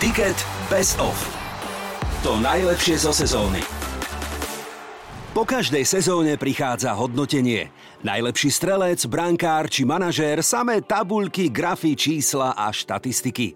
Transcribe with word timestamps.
Ticket 0.00 0.32
Best 0.72 0.96
of. 0.96 1.12
To 2.24 2.40
najlepšie 2.40 2.96
zo 2.96 3.12
sezóny. 3.12 3.60
Po 5.36 5.44
každej 5.44 5.84
sezóne 5.84 6.40
prichádza 6.40 6.96
hodnotenie. 6.96 7.68
Najlepší 8.00 8.48
strelec, 8.48 9.04
brankár 9.04 9.68
či 9.68 9.84
manažér, 9.84 10.40
samé 10.40 10.80
tabuľky, 10.80 11.52
grafy, 11.52 11.92
čísla 11.92 12.56
a 12.56 12.72
štatistiky. 12.72 13.52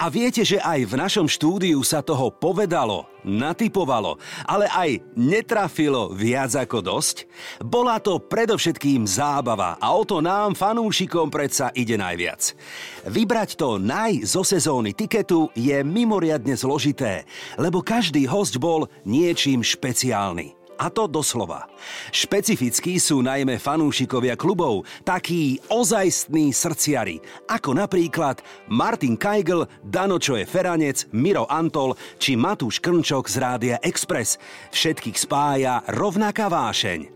A 0.00 0.08
viete, 0.08 0.40
že 0.48 0.56
aj 0.64 0.88
v 0.88 0.94
našom 0.96 1.28
štúdiu 1.28 1.76
sa 1.84 2.00
toho 2.00 2.32
povedalo, 2.32 3.04
natypovalo, 3.20 4.16
ale 4.48 4.64
aj 4.72 4.96
netrafilo 5.12 6.08
viac 6.08 6.56
ako 6.56 6.80
dosť? 6.80 7.28
Bola 7.60 8.00
to 8.00 8.16
predovšetkým 8.16 9.04
zábava 9.04 9.76
a 9.76 9.92
o 9.92 10.08
to 10.08 10.24
nám, 10.24 10.56
fanúšikom, 10.56 11.28
predsa 11.28 11.68
ide 11.76 12.00
najviac. 12.00 12.56
Vybrať 13.04 13.60
to 13.60 13.76
naj 13.76 14.24
zo 14.24 14.40
sezóny 14.40 14.96
tiketu 14.96 15.52
je 15.52 15.76
mimoriadne 15.84 16.56
zložité, 16.56 17.28
lebo 17.60 17.84
každý 17.84 18.24
host 18.24 18.56
bol 18.56 18.88
niečím 19.04 19.60
špeciálny. 19.60 20.61
A 20.78 20.86
to 20.88 21.08
doslova. 21.10 21.68
Špecifickí 22.14 23.00
sú 23.00 23.24
najmä 23.24 23.56
fanúšikovia 23.58 24.36
klubov, 24.38 24.84
takí 25.02 25.60
ozajstní 25.68 26.52
srdciari, 26.54 27.20
ako 27.48 27.76
napríklad 27.76 28.44
Martin 28.68 29.16
Kajgl, 29.16 29.68
Dano 29.84 30.20
Čoje 30.20 30.44
Feranec, 30.44 31.08
Miro 31.16 31.48
Antol 31.48 31.96
či 32.20 32.36
Matúš 32.36 32.78
Krnčok 32.78 33.28
z 33.28 33.36
Rádia 33.40 33.76
Express. 33.82 34.36
Všetkých 34.72 35.18
spája 35.18 35.80
rovnaká 35.88 36.52
vášeň. 36.52 37.08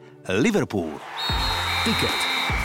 Liverpool. 0.43 0.91
Ticket. 1.87 2.11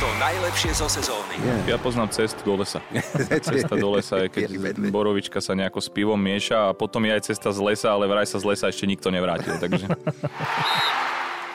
To 0.02 0.09
najlepšie 0.17 0.73
zo 0.73 0.89
sezóny. 0.89 1.38
Ja 1.70 1.77
poznám 1.77 2.09
cestu 2.09 2.41
do 2.41 2.57
lesa. 2.57 2.81
Cesta 3.53 3.77
do 3.77 3.93
lesa 3.93 4.25
je, 4.25 4.34
keď 4.34 4.49
borovička 4.89 5.38
sa 5.38 5.53
nejako 5.53 5.77
s 5.77 5.93
pivom 5.93 6.17
mieša 6.17 6.73
a 6.73 6.73
potom 6.73 7.05
je 7.05 7.13
aj 7.13 7.29
cesta 7.29 7.53
z 7.53 7.62
lesa, 7.62 7.93
ale 7.93 8.09
vraj 8.09 8.26
sa 8.26 8.41
z 8.41 8.49
lesa 8.49 8.73
ešte 8.73 8.90
nikto 8.90 9.13
nevrátil. 9.13 9.62
Takže... 9.62 9.93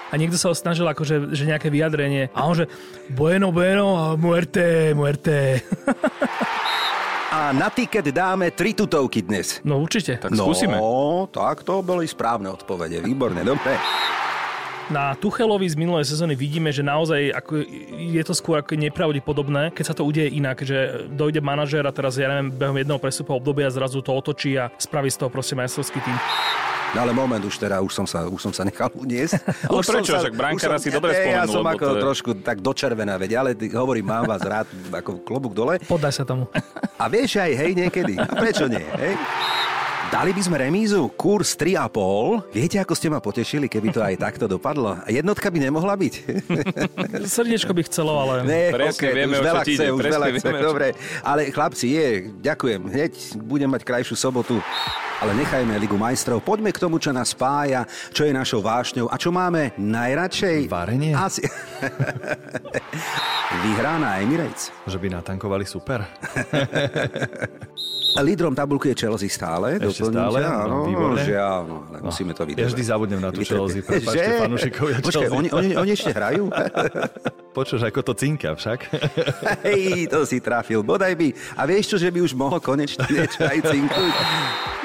A 0.06 0.14
niekto 0.14 0.38
sa 0.38 0.46
ho 0.46 0.54
snažil 0.54 0.86
akože 0.86 1.34
že 1.34 1.42
nejaké 1.42 1.66
vyjadrenie. 1.66 2.30
A 2.38 2.46
on 2.46 2.54
že 2.54 2.70
bueno, 3.10 3.50
bueno 3.50 3.98
a 3.98 4.06
muerte, 4.14 4.94
muerte. 4.94 5.58
A 7.34 7.50
na 7.50 7.66
tiket 7.74 8.14
dáme 8.14 8.54
tri 8.54 8.78
tutovky 8.78 9.26
dnes. 9.26 9.58
No 9.66 9.82
určite. 9.82 10.22
Tak 10.22 10.38
skúsime. 10.38 10.78
No, 10.78 11.26
tak 11.26 11.66
to 11.66 11.82
boli 11.82 12.06
správne 12.06 12.46
odpovede. 12.46 13.02
Výborne, 13.02 13.42
dobre. 13.42 13.74
Na 14.86 15.18
Tuchelovi 15.18 15.66
z 15.66 15.74
minulej 15.74 16.06
sezóny 16.06 16.38
vidíme, 16.38 16.70
že 16.70 16.78
naozaj 16.78 17.34
ako 17.34 17.58
je 17.90 18.22
to 18.22 18.30
skôr 18.38 18.62
ako 18.62 18.78
nepravdepodobné, 18.78 19.74
keď 19.74 19.84
sa 19.84 19.94
to 19.98 20.06
udeje 20.06 20.30
inak, 20.30 20.62
že 20.62 21.10
dojde 21.10 21.42
manažér 21.42 21.82
a 21.82 21.90
teraz, 21.90 22.14
ja 22.14 22.30
neviem, 22.30 22.54
behom 22.54 22.78
jedného 22.78 23.02
prestupového 23.02 23.42
obdobia 23.42 23.66
zrazu 23.66 23.98
to 23.98 24.14
otočí 24.14 24.54
a 24.54 24.70
spraví 24.78 25.10
z 25.10 25.18
toho 25.18 25.26
proste 25.26 25.58
majstrovský 25.58 25.98
tým. 25.98 26.14
No 26.94 27.02
ale 27.02 27.10
moment, 27.10 27.42
už 27.42 27.58
teda, 27.58 27.82
už 27.82 27.90
som 27.90 28.06
sa, 28.06 28.30
už 28.30 28.38
som 28.38 28.54
sa 28.54 28.62
nechal 28.62 28.86
uniesť. 28.94 29.42
Ale 29.66 29.74
už 29.82 29.90
prečo? 29.90 30.14
Som 30.14 30.22
Však 30.22 30.38
brankara 30.38 30.78
si 30.78 30.88
dobre 30.94 31.10
Ja 31.12 31.42
spomenul, 31.42 31.50
som 31.50 31.58
lebo 31.58 31.70
ako 31.74 31.82
to 31.84 31.90
je- 31.90 32.04
trošku 32.06 32.30
tak 32.46 32.56
dočervená, 32.62 33.18
veď, 33.18 33.30
ale 33.42 33.50
hovorím, 33.74 34.06
mám 34.06 34.30
vás 34.30 34.40
rád, 34.46 34.70
ako 34.94 35.18
klobúk 35.26 35.50
dole. 35.50 35.82
Poddaj 35.82 36.14
sa 36.14 36.22
tomu. 36.22 36.46
A 36.94 37.10
vieš 37.10 37.42
aj, 37.42 37.52
hej, 37.58 37.74
niekedy. 37.74 38.14
A 38.22 38.30
prečo 38.38 38.70
nie, 38.70 38.86
hej? 39.02 39.18
Dali 40.06 40.30
by 40.30 40.38
sme 40.38 40.62
remízu, 40.62 41.10
kurz 41.18 41.58
3,5. 41.58 42.54
Viete, 42.54 42.78
ako 42.78 42.94
ste 42.94 43.10
ma 43.10 43.18
potešili, 43.18 43.66
keby 43.66 43.88
to 43.90 43.98
aj 43.98 44.14
takto 44.30 44.46
dopadlo? 44.46 45.02
Jednotka 45.10 45.50
by 45.50 45.58
nemohla 45.58 45.98
byť? 45.98 46.14
Srdiečko 47.34 47.74
by 47.74 47.82
chcelo, 47.90 48.14
ale... 48.14 48.46
Ne, 48.46 48.70
Presne 48.70 49.02
okay, 49.02 49.12
vieme, 49.18 49.34
už 49.34 49.42
veľa 49.42 49.62
chce, 49.66 49.72
ide, 49.74 49.86
už 49.90 49.98
presne 49.98 50.14
veľa 50.14 50.28
chce, 50.38 50.50
dobre. 50.62 50.86
Ale 51.26 51.50
chlapci, 51.50 51.86
je, 51.90 52.06
ďakujem, 52.38 52.80
hneď 52.86 53.12
budem 53.42 53.66
mať 53.66 53.82
krajšiu 53.82 54.14
sobotu. 54.14 54.62
Ale 55.18 55.32
nechajme 55.32 55.74
Ligu 55.80 55.98
majstrov, 55.98 56.38
poďme 56.38 56.70
k 56.70 56.78
tomu, 56.78 57.02
čo 57.02 57.10
nás 57.10 57.34
spája, 57.34 57.82
čo 58.14 58.28
je 58.28 58.36
našou 58.36 58.62
vášňou 58.62 59.10
a 59.10 59.16
čo 59.18 59.34
máme 59.34 59.74
najradšej. 59.74 60.70
Varenie? 60.70 61.18
Asi... 61.18 61.42
Vyhrá 63.64 63.96
na 63.96 64.20
Emirates. 64.20 64.70
Že 64.84 64.98
by 65.00 65.08
natankovali 65.18 65.64
super. 65.64 66.04
Lídrom 68.22 68.54
tabulky 68.54 68.92
je 68.92 68.96
Chelsea 69.06 69.28
stále. 69.28 69.76
Ešte 69.80 70.08
stále? 70.08 70.38
No, 70.40 70.48
Áno, 70.48 70.76
výborne. 70.88 71.22
žiaľ, 71.24 71.60
no, 71.66 71.76
ale 71.90 71.98
musíme 72.04 72.32
to 72.32 72.42
vydržať. 72.46 72.62
Ja 72.62 72.68
vždy 72.72 72.82
zabudnem 72.84 73.20
na 73.20 73.30
tú. 73.34 73.40
Chelsea, 73.42 73.80
prepáčte, 73.82 74.40
fanúšikovia 74.44 74.96
Počkaj, 75.02 75.28
oni, 75.32 75.48
oni, 75.52 75.68
oni 75.76 75.90
ešte 75.92 76.10
hrajú? 76.14 76.48
Počuš, 77.56 77.88
ako 77.88 78.00
to 78.04 78.12
cinka 78.12 78.52
však. 78.52 78.78
Hej, 79.66 80.12
to 80.12 80.28
si 80.28 80.44
trafil, 80.44 80.84
bodaj 80.84 81.16
by. 81.16 81.32
A 81.56 81.64
vieš 81.64 81.94
čo, 81.94 81.96
že 81.96 82.12
by 82.12 82.20
už 82.20 82.36
mohol 82.36 82.60
konečne 82.60 83.08
niečo 83.08 83.48
aj 83.48 83.58
cinkuť? 83.64 84.12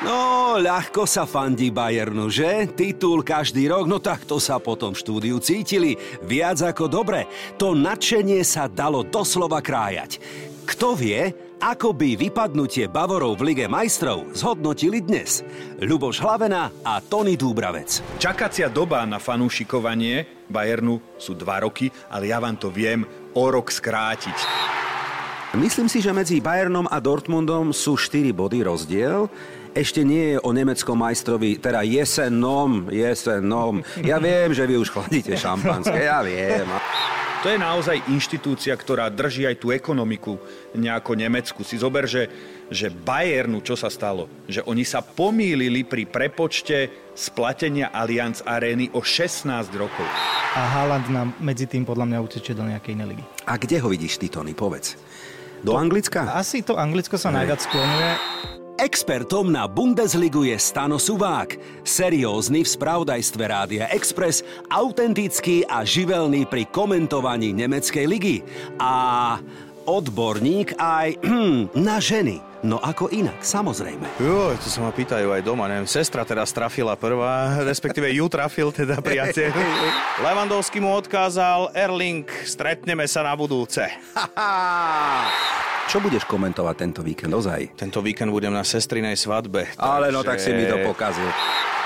No, 0.07 0.55
ľahko 0.57 1.03
sa 1.03 1.27
fandí 1.27 1.67
Bayernu, 1.69 2.31
že? 2.31 2.71
Titul 2.71 3.27
každý 3.27 3.67
rok, 3.67 3.85
no 3.91 3.99
tak 3.99 4.23
to 4.23 4.39
sa 4.39 4.57
potom 4.57 4.95
v 4.95 5.01
štúdiu 5.03 5.37
cítili. 5.43 5.99
Viac 6.23 6.63
ako 6.63 6.87
dobre. 6.87 7.27
To 7.59 7.75
nadšenie 7.75 8.39
sa 8.41 8.71
dalo 8.71 9.03
doslova 9.03 9.59
krájať. 9.59 10.17
Kto 10.65 10.95
vie, 10.95 11.50
ako 11.61 11.93
by 11.93 12.17
vypadnutie 12.17 12.89
Bavorov 12.89 13.37
v 13.37 13.53
Lige 13.53 13.69
majstrov 13.69 14.33
zhodnotili 14.33 14.97
dnes? 14.97 15.45
Ľuboš 15.77 16.17
Hlavena 16.17 16.73
a 16.81 16.97
Tony 17.05 17.37
Dúbravec. 17.37 18.01
Čakacia 18.17 18.65
doba 18.65 19.05
na 19.05 19.21
fanúšikovanie 19.21 20.49
Bayernu 20.49 20.97
sú 21.21 21.37
dva 21.37 21.61
roky, 21.61 21.93
ale 22.09 22.33
ja 22.33 22.41
vám 22.41 22.57
to 22.57 22.73
viem 22.73 23.05
o 23.37 23.45
rok 23.45 23.69
skrátiť. 23.69 24.33
Myslím 25.53 25.85
si, 25.85 26.01
že 26.01 26.09
medzi 26.09 26.41
Bayernom 26.41 26.89
a 26.89 26.97
Dortmundom 26.97 27.77
sú 27.77 27.93
4 27.93 28.33
body 28.33 28.65
rozdiel. 28.65 29.29
Ešte 29.77 30.01
nie 30.01 30.35
je 30.35 30.37
o 30.41 30.49
nemeckom 30.49 30.97
majstrovi, 30.97 31.61
teda 31.61 31.85
jesenom, 31.85 32.89
jesenom. 32.89 33.85
Ja 34.01 34.17
viem, 34.17 34.49
že 34.57 34.65
vy 34.65 34.81
už 34.81 34.89
chladíte 34.89 35.37
šampanské, 35.45 36.09
ja 36.09 36.25
viem. 36.25 36.65
To 37.41 37.49
je 37.49 37.57
naozaj 37.57 38.05
inštitúcia, 38.13 38.69
ktorá 38.77 39.09
drží 39.09 39.49
aj 39.49 39.57
tú 39.57 39.73
ekonomiku 39.73 40.37
nejako 40.77 41.17
Nemecku. 41.17 41.65
Si 41.65 41.73
zober, 41.73 42.05
že, 42.05 42.29
že 42.69 42.93
Bayernu, 42.93 43.65
čo 43.65 43.73
sa 43.73 43.89
stalo? 43.89 44.29
Že 44.45 44.61
oni 44.69 44.85
sa 44.85 45.01
pomýlili 45.01 45.81
pri 45.81 46.05
prepočte 46.05 47.09
splatenia 47.17 47.89
Allianz 47.89 48.45
Arény 48.45 48.93
o 48.93 49.01
16 49.01 49.49
rokov. 49.73 50.05
A 50.53 50.61
Haaland 50.69 51.09
nám 51.09 51.33
medzi 51.41 51.65
tým 51.65 51.81
podľa 51.81 52.13
mňa 52.13 52.19
utečie 52.21 52.53
do 52.53 52.61
nejakej 52.61 52.93
inej 52.93 53.17
ligy. 53.17 53.23
A 53.49 53.57
kde 53.57 53.81
ho 53.81 53.89
vidíš 53.89 54.21
ty, 54.21 54.29
Tony, 54.29 54.53
povedz? 54.53 54.93
Do 55.65 55.81
Anglicka? 55.81 56.37
Asi 56.37 56.61
to 56.61 56.77
Anglicko 56.77 57.17
sa 57.17 57.33
najviac 57.33 57.57
sklonuje. 57.57 58.60
Expertom 58.81 59.53
na 59.53 59.69
Bundesligu 59.69 60.41
je 60.41 60.57
Stano 60.57 60.97
Suvák. 60.97 61.53
Seriózny 61.85 62.65
v 62.65 62.73
spravodajstve 62.73 63.43
Rádia 63.45 63.85
Express, 63.93 64.41
autentický 64.73 65.61
a 65.69 65.85
živelný 65.85 66.49
pri 66.49 66.65
komentovaní 66.65 67.53
nemeckej 67.53 68.05
ligy. 68.09 68.41
A 68.81 69.37
odborník 69.85 70.81
aj 70.81 71.13
na 71.77 72.01
ženy. 72.01 72.41
No 72.65 72.81
ako 72.81 73.13
inak, 73.13 73.45
samozrejme. 73.45 74.17
Jo, 74.17 74.57
to 74.57 74.65
sa 74.65 74.81
ma 74.81 74.89
pýtajú 74.89 75.29
aj 75.29 75.45
doma, 75.45 75.69
neviem, 75.69 75.85
sestra 75.85 76.25
teraz 76.25 76.49
trafila 76.49 76.97
prvá, 76.97 77.61
respektíve 77.61 78.09
ju 78.09 78.25
trafil 78.33 78.73
teda 78.73 78.97
priateľ. 78.97 79.53
Levandovský 80.25 80.81
mu 80.81 80.89
odkázal, 80.97 81.69
Erling, 81.77 82.25
stretneme 82.49 83.05
sa 83.05 83.21
na 83.21 83.37
budúce. 83.37 83.85
Čo 85.91 85.99
budeš 85.99 86.23
komentovať 86.23 86.75
tento 86.87 87.03
víkend, 87.03 87.35
ozaj? 87.35 87.75
Tento 87.75 87.99
víkend 87.99 88.31
budem 88.31 88.55
na 88.55 88.63
sestrinej 88.63 89.19
svadbe. 89.19 89.75
Ale 89.75 90.07
no 90.07 90.23
tak 90.23 90.39
si 90.39 90.55
mi 90.55 90.63
to 90.63 90.79
takže 90.79 90.87
pokazil. 90.87 91.27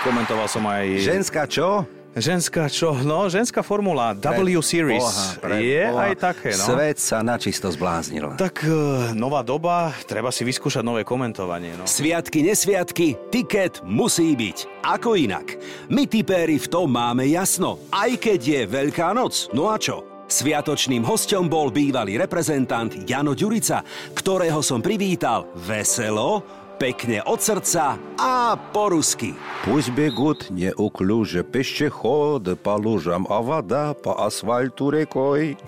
Komentoval 0.06 0.46
som 0.46 0.62
aj... 0.70 1.02
Ženská 1.02 1.50
čo? 1.50 1.90
Ženská 2.14 2.70
čo? 2.70 2.94
No, 3.02 3.26
ženská 3.34 3.66
formula 3.66 4.14
W 4.14 4.62
Series. 4.62 5.02
Boha, 5.02 5.26
pre 5.42 5.58
je 5.58 5.84
Boha. 5.90 6.06
aj 6.06 6.14
také, 6.22 6.54
no. 6.54 6.66
Svet 6.70 7.02
sa 7.02 7.26
načisto 7.26 7.74
zbláznil. 7.74 8.38
Tak 8.38 8.62
eh, 8.62 9.18
nová 9.18 9.42
doba, 9.42 9.90
treba 10.06 10.30
si 10.30 10.46
vyskúšať 10.46 10.86
nové 10.86 11.02
komentovanie, 11.02 11.74
no. 11.74 11.90
Sviatky, 11.90 12.46
nesviatky, 12.46 13.34
tiket 13.34 13.82
musí 13.82 14.38
byť. 14.38 14.86
Ako 14.86 15.18
inak. 15.18 15.58
My 15.90 16.06
tipéri 16.06 16.62
v 16.62 16.68
tom 16.70 16.94
máme 16.94 17.26
jasno. 17.26 17.82
Aj 17.90 18.14
keď 18.14 18.38
je 18.38 18.62
Veľká 18.70 19.18
noc, 19.18 19.50
no 19.50 19.74
a 19.74 19.82
čo? 19.82 20.15
Sviatočným 20.31 21.03
hostom 21.03 21.51
bol 21.51 21.75
bývalý 21.75 22.15
reprezentant 22.15 22.95
Jano 23.03 23.35
Ďurica, 23.35 23.83
ktorého 24.15 24.63
som 24.63 24.79
privítal 24.79 25.51
veselo, 25.59 26.47
pekne 26.79 27.21
od 27.27 27.43
srdca 27.43 27.99
a 28.17 28.57
po 28.57 28.89
rusky. 28.89 29.35
Пусть 29.67 29.91
бегут 29.93 30.49
неуклюже 30.49 31.45
пешеходы 31.45 32.57
по 32.57 32.79
лужам, 32.81 33.27
а 33.29 33.43
вода 33.43 33.93
по 33.93 34.25
асфальту 34.25 34.89
рекой. 34.89 35.59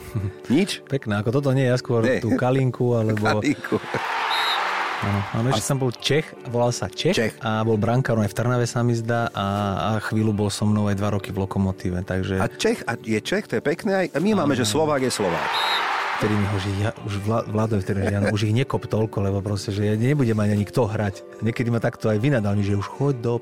Nič? 0.49 0.81
Pekné, 0.88 1.20
ako 1.20 1.43
toto 1.43 1.50
nie, 1.53 1.69
ja 1.69 1.76
skôr 1.76 2.00
Nie. 2.00 2.25
tú 2.25 2.32
kalinku, 2.38 2.97
alebo... 2.97 3.44
Kalíku. 3.44 3.76
Áno, 4.98 5.20
áno, 5.38 5.48
ešte 5.54 5.70
som 5.70 5.78
bol 5.78 5.94
Čech, 5.94 6.34
volal 6.50 6.74
sa 6.74 6.90
Čech, 6.90 7.14
Čech. 7.14 7.34
a 7.46 7.62
bol 7.62 7.78
brankárom 7.78 8.26
aj 8.26 8.34
v 8.34 8.38
Trnave 8.42 8.66
sa 8.66 8.82
mi 8.82 8.98
zdá 8.98 9.30
a, 9.30 9.46
a 9.78 9.90
chvíľu 10.02 10.34
bol 10.34 10.50
so 10.50 10.66
mnou 10.66 10.90
aj 10.90 10.98
dva 10.98 11.14
roky 11.14 11.30
v 11.30 11.46
Lokomotíve, 11.46 12.02
takže... 12.02 12.42
A 12.42 12.50
Čech, 12.50 12.82
a 12.90 12.98
je 12.98 13.22
Čech, 13.22 13.46
to 13.46 13.62
je 13.62 13.64
pekné. 13.64 13.92
Aj, 13.94 14.06
a 14.10 14.18
my 14.18 14.42
máme, 14.42 14.58
že 14.58 14.66
Slovák 14.66 15.06
je 15.06 15.14
Slovák. 15.14 15.50
Vtedy 16.18 16.34
mi 16.34 16.50
ho, 16.50 16.58
že 16.58 16.72
ja, 16.82 16.90
už 17.06 17.14
vtedy, 17.86 18.00
že 18.10 18.14
ja, 18.18 18.20
už 18.34 18.42
ich 18.50 18.56
nekop 18.58 18.90
toľko, 18.90 19.22
lebo 19.22 19.38
proste, 19.46 19.70
že 19.70 19.86
ja 19.86 19.94
nebudem 19.94 20.34
mať 20.34 20.50
ani 20.50 20.66
kto 20.66 20.90
hrať. 20.90 21.22
Niekedy 21.46 21.70
ma 21.70 21.78
takto 21.78 22.10
aj 22.10 22.18
vynadal 22.18 22.58
že 22.58 22.74
už 22.74 22.90
choď 22.90 23.16
do... 23.22 23.34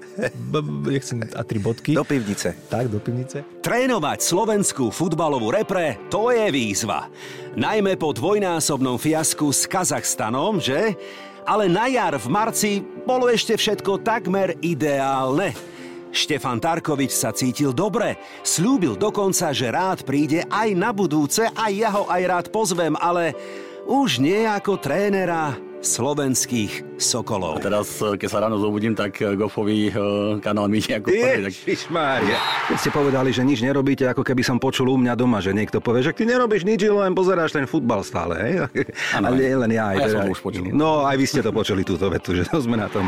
Nechcem 0.84 1.24
a 1.24 1.42
tri 1.48 1.64
bodky. 1.64 1.96
Do 1.96 2.04
pivnice. 2.04 2.52
Tak, 2.68 2.92
do 2.92 3.00
pivnice. 3.00 3.48
Trénovať 3.64 4.20
slovenskú 4.20 4.92
futbalovú 4.92 5.56
repre, 5.56 6.04
to 6.12 6.36
je 6.36 6.52
výzva. 6.52 7.08
Najmä 7.56 7.96
po 7.96 8.12
dvojnásobnom 8.12 9.00
fiasku 9.00 9.56
s 9.56 9.72
Kazachstanom, 9.72 10.60
že? 10.60 11.00
Ale 11.46 11.70
na 11.70 11.86
jar 11.86 12.18
v 12.18 12.28
marci 12.28 12.72
bolo 12.82 13.30
ešte 13.30 13.54
všetko 13.54 14.02
takmer 14.02 14.58
ideálne. 14.66 15.54
Štefan 16.16 16.58
Tarkovič 16.58 17.12
sa 17.12 17.36
cítil 17.36 17.76
dobre. 17.76 18.18
Slúbil 18.42 18.96
dokonca, 18.96 19.52
že 19.52 19.68
rád 19.70 20.08
príde 20.08 20.48
aj 20.48 20.70
na 20.74 20.90
budúce 20.96 21.46
a 21.52 21.68
ja 21.70 21.92
ho 21.92 22.08
aj 22.08 22.22
rád 22.26 22.46
pozvem, 22.50 22.96
ale 22.98 23.36
už 23.86 24.24
nie 24.24 24.48
ako 24.48 24.80
trénera 24.80 25.54
slovenských 25.86 26.98
Sokolov. 26.98 27.60
Teraz, 27.60 27.88
keď 28.00 28.26
sa 28.26 28.40
ráno 28.40 28.56
zobudím, 28.56 28.96
tak 28.96 29.14
Gofovi 29.20 29.88
eh, 29.88 29.94
kanál 30.40 30.66
mi 30.66 30.80
nejako 30.80 31.12
tak 31.12 31.44
Ježišmária. 31.46 32.38
Keď 32.72 32.78
ste 32.80 32.90
povedali, 32.90 33.30
že 33.30 33.44
nič 33.44 33.60
nerobíte, 33.60 34.08
ako 34.08 34.24
keby 34.24 34.42
som 34.42 34.58
počul 34.58 34.90
u 34.90 34.98
mňa 34.98 35.14
doma, 35.14 35.38
že 35.38 35.52
niekto 35.52 35.78
povie, 35.78 36.02
že 36.02 36.16
ty 36.16 36.24
nerobíš 36.24 36.64
nič, 36.64 36.82
len 36.82 37.12
pozeráš 37.12 37.52
ten 37.52 37.68
futbal 37.68 38.02
stále. 38.02 38.34
Hej? 38.40 38.54
Ale 39.14 39.36
len 39.38 39.72
ja. 39.72 39.92
Aj 39.92 39.96
A 39.96 40.00
ja 40.02 40.08
teda- 40.08 40.16
som 40.18 40.22
to 40.26 40.34
už 40.34 40.42
počul. 40.42 40.64
No, 40.72 41.04
aj 41.04 41.16
vy 41.16 41.26
ste 41.28 41.44
to 41.44 41.52
počuli, 41.52 41.86
túto 41.86 42.10
vetu, 42.10 42.34
že 42.34 42.48
to 42.48 42.58
sme 42.58 42.80
na 42.80 42.90
tom. 42.90 43.06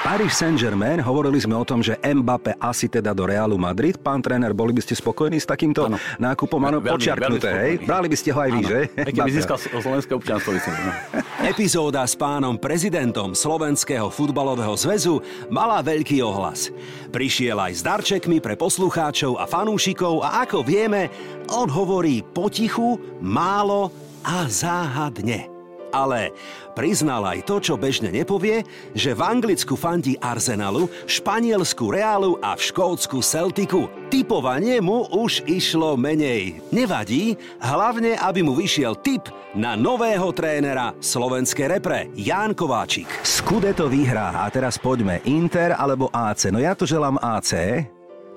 Paris 0.00 0.36
Saint-Germain, 0.36 1.00
hovorili 1.00 1.40
sme 1.40 1.56
o 1.56 1.64
tom, 1.64 1.80
že 1.80 1.98
Mbappé 1.98 2.60
asi 2.60 2.86
teda 2.86 3.10
do 3.10 3.24
Realu 3.24 3.56
Madrid. 3.56 3.96
Pán 3.96 4.20
tréner, 4.20 4.52
boli 4.52 4.70
by 4.70 4.84
ste 4.84 4.94
spokojní 4.94 5.40
s 5.40 5.48
takýmto 5.48 5.88
Áno. 5.88 5.96
nákupom? 6.20 6.60
Áno, 6.62 6.78
počiarknuté, 6.78 7.48
veľmi 7.48 7.60
hej? 7.64 7.72
Brali 7.88 8.06
by 8.06 8.16
ste 8.16 8.30
ho 8.30 8.38
aj 8.38 8.50
vy, 8.52 8.60
Áno. 8.60 8.68
že? 8.68 8.80
Aj 8.94 9.12
keby 9.12 9.30
získal 9.32 9.56
slovenské 9.58 10.12
občianstvo. 10.12 10.52
No. 10.52 10.92
Epizóda 11.40 12.04
s 12.04 12.14
pánom 12.20 12.60
prezidentom 12.60 13.32
Slovenského 13.32 14.12
futbalového 14.12 14.76
zväzu 14.76 15.24
mala 15.48 15.80
veľký 15.80 16.20
ohlas. 16.20 16.68
Prišiel 17.08 17.56
aj 17.56 17.72
s 17.72 17.80
darčekmi 17.80 18.44
pre 18.44 18.60
poslucháčov 18.60 19.40
a 19.40 19.48
fanúšikov 19.48 20.20
a 20.20 20.44
ako 20.44 20.60
vieme, 20.60 21.08
on 21.56 21.72
hovorí 21.72 22.20
potichu, 22.20 23.00
málo 23.24 23.88
a 24.20 24.44
záhadne. 24.44 25.59
Ale 25.90 26.34
priznal 26.72 27.26
aj 27.26 27.46
to, 27.46 27.56
čo 27.58 27.74
bežne 27.74 28.14
nepovie, 28.14 28.62
že 28.94 29.14
v 29.14 29.20
Anglicku 29.20 29.74
fandí 29.74 30.14
Arsenalu, 30.18 30.86
v 30.86 31.10
Španielsku 31.10 31.90
Realu 31.90 32.38
a 32.40 32.54
v 32.54 32.62
Škótsku 32.62 33.20
Celticu. 33.20 33.90
Typovanie 34.08 34.78
mu 34.78 35.06
už 35.10 35.46
išlo 35.50 35.94
menej. 35.98 36.62
Nevadí, 36.70 37.34
hlavne 37.62 38.16
aby 38.18 38.40
mu 38.42 38.54
vyšiel 38.54 38.98
tip 39.02 39.28
na 39.54 39.74
nového 39.74 40.30
trénera 40.30 40.94
slovenskej 41.02 41.66
repre, 41.66 42.06
Ján 42.14 42.54
Kováčik. 42.54 43.10
Skudeto 43.26 43.90
vyhrá. 43.90 44.46
A 44.46 44.46
teraz 44.48 44.78
poďme. 44.78 45.18
Inter 45.26 45.74
alebo 45.74 46.06
AC? 46.14 46.54
No 46.54 46.62
ja 46.62 46.78
to 46.78 46.86
želám 46.86 47.18
AC. 47.18 47.82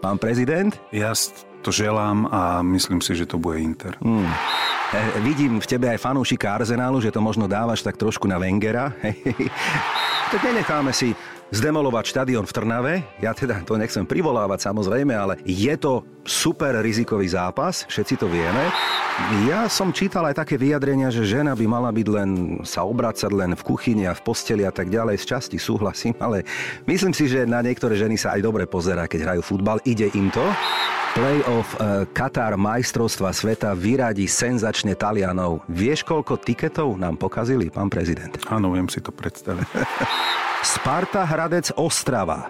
Pán 0.02 0.18
prezident? 0.18 0.74
Ja 0.90 1.14
to 1.64 1.72
želám 1.72 2.28
a 2.28 2.60
myslím 2.62 3.00
si, 3.00 3.16
že 3.16 3.26
to 3.26 3.40
bude 3.40 3.64
Inter. 3.64 3.96
Hmm. 4.04 4.28
E, 4.94 5.20
vidím 5.24 5.64
v 5.64 5.68
tebe 5.68 5.88
aj 5.88 6.04
fanúšika 6.04 6.60
Arsenálu, 6.60 7.00
že 7.00 7.16
to 7.16 7.24
možno 7.24 7.48
dávaš 7.48 7.80
tak 7.80 7.96
trošku 7.96 8.28
na 8.28 8.36
Wengera. 8.36 8.92
tak 10.32 10.44
nenecháme 10.44 10.92
si 10.92 11.16
zdemolovať 11.54 12.06
štadión 12.10 12.50
v 12.50 12.56
Trnave. 12.58 12.94
Ja 13.22 13.38
teda 13.38 13.62
to 13.62 13.78
nechcem 13.78 14.10
privolávať 14.10 14.66
samozrejme, 14.66 15.14
ale 15.14 15.38
je 15.46 15.72
to 15.78 16.02
super 16.26 16.74
rizikový 16.82 17.30
zápas, 17.30 17.86
všetci 17.86 18.18
to 18.18 18.26
vieme. 18.26 18.74
Ja 19.46 19.70
som 19.70 19.94
čítal 19.94 20.26
aj 20.26 20.42
také 20.42 20.58
vyjadrenia, 20.58 21.14
že 21.14 21.28
žena 21.28 21.54
by 21.54 21.66
mala 21.70 21.94
byť 21.94 22.08
len 22.10 22.30
sa 22.66 22.82
obracať 22.82 23.30
len 23.30 23.54
v 23.54 23.62
kuchyni 23.62 24.10
a 24.10 24.18
v 24.18 24.26
posteli 24.26 24.66
a 24.66 24.74
tak 24.74 24.90
ďalej. 24.90 25.22
Z 25.22 25.26
časti 25.38 25.58
súhlasím, 25.62 26.18
ale 26.18 26.42
myslím 26.90 27.14
si, 27.14 27.30
že 27.30 27.46
na 27.46 27.62
niektoré 27.62 27.94
ženy 27.94 28.18
sa 28.18 28.34
aj 28.34 28.42
dobre 28.42 28.66
pozerá, 28.66 29.06
keď 29.06 29.30
hrajú 29.30 29.42
futbal. 29.46 29.78
Ide 29.86 30.10
im 30.18 30.34
to. 30.34 30.42
Playoff 31.14 31.78
eh, 31.78 32.10
Katar 32.10 32.58
majstrovstva 32.58 33.30
sveta 33.30 33.78
vyradí 33.78 34.26
senzačne 34.26 34.98
Talianov. 34.98 35.62
Vieš, 35.70 36.02
koľko 36.02 36.42
tiketov 36.42 36.98
nám 36.98 37.22
pokazili, 37.22 37.70
pán 37.70 37.94
prezident? 37.94 38.34
Áno, 38.50 38.74
viem 38.74 38.90
si 38.90 38.98
to 38.98 39.14
predstaviť. 39.14 39.70
Sparta 40.64 41.28
Hradec 41.28 41.76
Ostrava. 41.76 42.48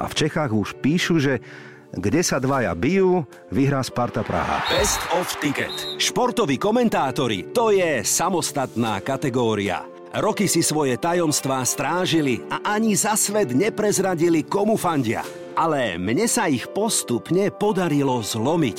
A 0.00 0.08
v 0.08 0.16
Čechách 0.16 0.56
už 0.56 0.72
píšu, 0.80 1.20
že 1.20 1.44
kde 1.92 2.24
sa 2.24 2.40
dvaja 2.40 2.72
bijú, 2.72 3.28
vyhrá 3.52 3.84
Sparta 3.84 4.24
Praha. 4.24 4.64
Best 4.72 5.04
of 5.12 5.28
Ticket. 5.36 6.00
Športoví 6.00 6.56
komentátori, 6.56 7.52
to 7.52 7.68
je 7.68 8.00
samostatná 8.00 9.04
kategória. 9.04 9.84
Roky 10.16 10.48
si 10.48 10.64
svoje 10.64 10.96
tajomstvá 10.96 11.60
strážili 11.68 12.40
a 12.48 12.72
ani 12.72 12.96
za 12.96 13.20
svet 13.20 13.52
neprezradili, 13.52 14.48
komu 14.48 14.80
fandia. 14.80 15.20
Ale 15.52 16.00
mne 16.00 16.24
sa 16.24 16.48
ich 16.48 16.64
postupne 16.72 17.52
podarilo 17.52 18.24
zlomiť. 18.24 18.78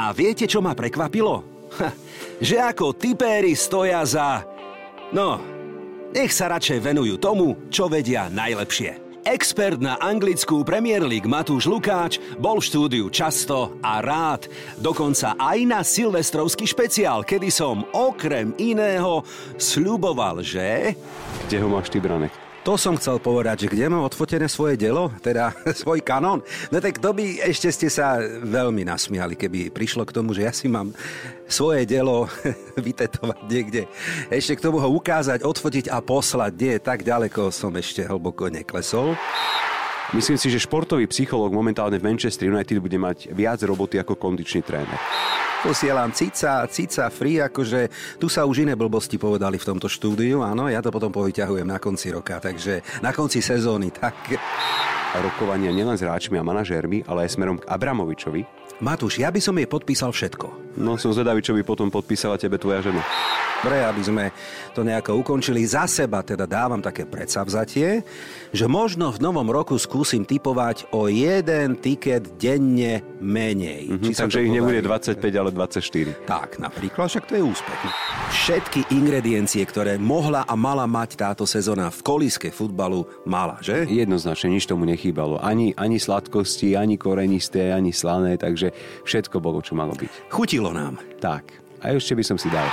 A 0.00 0.16
viete, 0.16 0.48
čo 0.48 0.64
ma 0.64 0.72
prekvapilo? 0.72 1.44
Ha, 1.76 1.92
že 2.40 2.56
ako 2.56 2.96
tipéri 2.96 3.52
stoja 3.52 4.00
za... 4.08 4.48
No, 5.12 5.57
nech 6.12 6.32
sa 6.32 6.48
radšej 6.52 6.78
venujú 6.80 7.16
tomu, 7.20 7.56
čo 7.68 7.88
vedia 7.88 8.32
najlepšie. 8.32 9.08
Expert 9.28 9.76
na 9.76 10.00
anglickú 10.00 10.64
Premier 10.64 11.04
League 11.04 11.28
Matúš 11.28 11.68
Lukáč 11.68 12.16
bol 12.40 12.64
v 12.64 12.68
štúdiu 12.72 13.04
často 13.12 13.76
a 13.84 14.00
rád. 14.00 14.48
Dokonca 14.80 15.36
aj 15.36 15.58
na 15.68 15.84
silvestrovský 15.84 16.64
špeciál, 16.64 17.28
kedy 17.28 17.52
som 17.52 17.84
okrem 17.92 18.56
iného 18.56 19.20
sľuboval, 19.60 20.40
že... 20.40 20.96
Kde 21.44 21.56
ho 21.60 21.68
máš 21.68 21.92
ty, 21.92 22.00
Branek? 22.00 22.47
To 22.68 22.76
som 22.76 23.00
chcel 23.00 23.16
povedať, 23.16 23.64
že 23.64 23.72
kde 23.72 23.88
mám 23.88 24.04
odfotené 24.04 24.44
svoje 24.44 24.76
dielo, 24.76 25.08
teda 25.24 25.56
svoj 25.80 26.04
kanón. 26.04 26.44
No 26.68 26.84
tak 26.84 27.00
to 27.00 27.16
by 27.16 27.40
ešte 27.40 27.72
ste 27.72 27.88
sa 27.88 28.20
veľmi 28.44 28.84
nasmiali, 28.84 29.40
keby 29.40 29.72
prišlo 29.72 30.04
k 30.04 30.12
tomu, 30.12 30.36
že 30.36 30.44
ja 30.44 30.52
si 30.52 30.68
mám 30.68 30.92
svoje 31.48 31.88
dielo 31.88 32.28
vytetovať 32.76 33.40
niekde. 33.48 33.88
Ešte 34.28 34.60
k 34.60 34.68
tomu 34.68 34.84
ho 34.84 34.88
ukázať, 35.00 35.48
odfotiť 35.48 35.88
a 35.88 36.04
poslať. 36.04 36.52
Nie, 36.60 36.76
tak 36.76 37.08
ďaleko 37.08 37.48
som 37.48 37.72
ešte 37.72 38.04
hlboko 38.04 38.52
neklesol. 38.52 39.16
Myslím 40.12 40.36
si, 40.36 40.52
že 40.52 40.60
športový 40.60 41.08
psychológ 41.08 41.56
momentálne 41.56 41.96
v 41.96 42.04
Manchester 42.04 42.52
United 42.52 42.84
bude 42.84 43.00
mať 43.00 43.32
viac 43.32 43.64
roboty 43.64 43.96
ako 43.96 44.12
kondičný 44.12 44.60
tréner. 44.60 45.00
Posielam 45.58 46.14
cica, 46.14 46.62
cica 46.70 47.10
free, 47.10 47.42
akože 47.42 47.90
tu 48.22 48.30
sa 48.30 48.46
už 48.46 48.62
iné 48.62 48.78
blbosti 48.78 49.18
povedali 49.18 49.58
v 49.58 49.66
tomto 49.66 49.90
štúdiu, 49.90 50.46
áno, 50.46 50.70
ja 50.70 50.78
to 50.78 50.94
potom 50.94 51.10
povyťahujem 51.10 51.66
na 51.66 51.82
konci 51.82 52.14
roka, 52.14 52.38
takže 52.38 53.02
na 53.02 53.10
konci 53.10 53.42
sezóny, 53.42 53.90
tak... 53.90 54.38
Rokovania 55.08 55.72
nielen 55.72 55.96
s 55.96 56.04
hráčmi 56.04 56.36
a 56.36 56.44
manažérmi, 56.44 57.08
ale 57.08 57.24
aj 57.24 57.32
smerom 57.32 57.56
k 57.56 57.64
Abramovičovi. 57.64 58.44
Matúš, 58.84 59.24
ja 59.24 59.32
by 59.32 59.40
som 59.40 59.56
jej 59.56 59.64
podpísal 59.64 60.12
všetko. 60.12 60.67
No 60.78 60.94
som 60.94 61.10
zvedavý, 61.10 61.42
čo 61.42 61.52
by 61.52 61.66
potom 61.66 61.90
podpísala 61.90 62.38
tebe 62.38 62.56
tvoja 62.56 62.80
žena. 62.80 63.02
Dobre, 63.58 63.82
aby 63.82 64.02
sme 64.06 64.24
to 64.70 64.86
nejako 64.86 65.18
ukončili. 65.18 65.66
Za 65.66 65.90
seba 65.90 66.22
teda 66.22 66.46
dávam 66.46 66.78
také 66.78 67.02
predsavzatie, 67.10 68.06
že 68.54 68.66
možno 68.70 69.10
v 69.10 69.18
novom 69.18 69.50
roku 69.50 69.74
skúsim 69.74 70.22
typovať 70.22 70.94
o 70.94 71.10
jeden 71.10 71.74
tiket 71.82 72.38
denne 72.38 73.02
menej. 73.18 73.90
Mhm, 73.98 74.14
sa 74.14 74.30
takže 74.30 74.46
ich 74.46 74.54
nebude 74.54 74.78
podarí? 74.86 75.18
25, 75.18 75.42
ale 75.42 75.50
24. 75.50 76.14
Tak, 76.22 76.62
napríklad, 76.62 77.10
však 77.10 77.26
to 77.26 77.34
je 77.34 77.42
úspech. 77.42 77.80
Všetky 78.30 78.80
ingrediencie, 78.94 79.66
ktoré 79.66 79.98
mohla 79.98 80.46
a 80.46 80.54
mala 80.54 80.86
mať 80.86 81.18
táto 81.18 81.42
sezóna 81.42 81.90
v 81.90 82.00
kolíske 82.06 82.54
futbalu, 82.54 83.02
mala, 83.26 83.58
že? 83.58 83.90
Jednoznačne 83.90 84.54
nič 84.54 84.70
tomu 84.70 84.86
nechýbalo. 84.86 85.42
Ani, 85.42 85.74
ani 85.74 85.98
sladkosti, 85.98 86.78
ani 86.78 86.94
korenisté, 86.94 87.74
ani 87.74 87.90
slané, 87.90 88.38
takže 88.38 88.70
všetko 89.02 89.42
bolo, 89.42 89.58
čo 89.58 89.74
malo 89.74 89.98
byť. 89.98 90.30
Chutilo 90.30 90.67
nám. 90.72 91.00
Tak. 91.22 91.44
A 91.82 91.94
ešte 91.94 92.18
by 92.18 92.24
som 92.26 92.36
si 92.36 92.50
dal. 92.50 92.66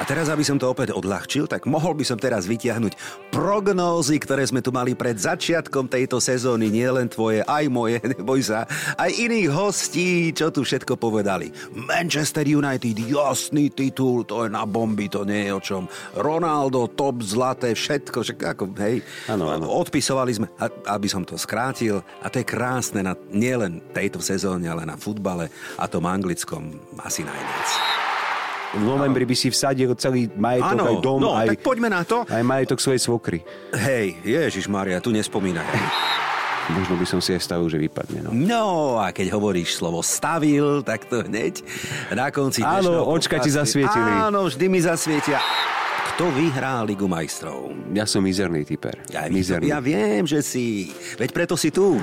A 0.00 0.02
teraz, 0.08 0.32
aby 0.32 0.40
som 0.40 0.56
to 0.56 0.64
opäť 0.64 0.96
odľahčil, 0.96 1.44
tak 1.44 1.68
mohol 1.68 1.92
by 1.92 2.08
som 2.08 2.16
teraz 2.16 2.48
vytiahnuť 2.48 2.96
prognózy, 3.28 4.16
ktoré 4.16 4.48
sme 4.48 4.64
tu 4.64 4.72
mali 4.72 4.96
pred 4.96 5.12
začiatkom 5.12 5.92
tejto 5.92 6.16
sezóny, 6.16 6.72
nie 6.72 6.88
len 6.88 7.04
tvoje, 7.04 7.44
aj 7.44 7.68
moje, 7.68 8.00
neboj 8.16 8.40
sa, 8.40 8.64
aj 8.96 9.12
iných 9.12 9.52
hostí, 9.52 10.32
čo 10.32 10.48
tu 10.48 10.64
všetko 10.64 10.96
povedali. 10.96 11.52
Manchester 11.76 12.48
United, 12.48 12.96
jasný 12.96 13.68
titul, 13.76 14.24
to 14.24 14.48
je 14.48 14.48
na 14.48 14.64
bomby, 14.64 15.12
to 15.12 15.28
nie 15.28 15.52
je 15.52 15.52
o 15.52 15.60
čom. 15.60 15.84
Ronaldo, 16.16 16.88
top, 16.96 17.20
zlaté, 17.20 17.76
všetko, 17.76 18.24
však 18.24 18.38
ako, 18.56 18.72
hej. 18.80 19.04
Áno, 19.28 19.52
áno. 19.52 19.68
Odpisovali 19.68 20.32
sme, 20.32 20.48
aby 20.88 21.08
som 21.12 21.28
to 21.28 21.36
skrátil, 21.36 22.00
a 22.24 22.32
to 22.32 22.40
je 22.40 22.48
krásne 22.48 23.04
na 23.04 23.12
nielen 23.28 23.84
tejto 23.92 24.24
sezóne, 24.24 24.64
ale 24.64 24.88
na 24.88 24.96
futbale 24.96 25.52
a 25.76 25.84
tom 25.84 26.08
anglickom 26.08 26.72
asi 27.04 27.20
najviac. 27.20 27.89
V 28.70 28.82
novembri 28.86 29.26
by 29.26 29.34
si 29.34 29.50
vsadil 29.50 29.90
celý 29.98 30.30
majetok, 30.30 30.78
Áno, 30.78 30.84
aj 30.86 30.96
dom, 31.02 31.18
no, 31.18 31.34
aj, 31.34 31.58
tak 31.58 31.66
poďme 31.66 31.90
na 31.90 32.06
to. 32.06 32.22
aj 32.22 32.42
majetok 32.46 32.78
svojej 32.78 33.02
svokry. 33.02 33.38
Hej, 33.74 34.22
Ježiš 34.22 34.70
Maria, 34.70 35.02
tu 35.02 35.10
nespomínaj. 35.10 35.66
Možno 36.70 36.94
by 36.94 37.02
som 37.02 37.18
si 37.18 37.34
aj 37.34 37.42
stavil, 37.42 37.66
že 37.66 37.82
vypadne. 37.82 38.22
No. 38.22 38.30
No 38.30 38.64
a 39.02 39.10
keď 39.10 39.34
hovoríš 39.34 39.74
slovo 39.74 40.06
stavil, 40.06 40.86
tak 40.86 41.02
to 41.10 41.26
hneď 41.26 41.66
na 42.14 42.30
konci 42.30 42.62
Áno, 42.62 43.10
očka 43.10 43.42
ti 43.42 43.50
zasvietili. 43.50 44.06
Áno, 44.06 44.46
vždy 44.46 44.70
mi 44.70 44.78
zasvietia. 44.78 45.42
Kto 46.14 46.30
vyhrá 46.30 46.86
Ligu 46.86 47.10
majstrov? 47.10 47.74
Ja 47.90 48.06
som 48.06 48.22
mizerný 48.22 48.62
typer. 48.62 49.02
Ja, 49.10 49.26
mizerný. 49.26 49.66
ja 49.66 49.82
viem, 49.82 50.22
že 50.28 50.46
si. 50.46 50.94
Veď 51.18 51.34
preto 51.34 51.58
si 51.58 51.74
tu. 51.74 51.98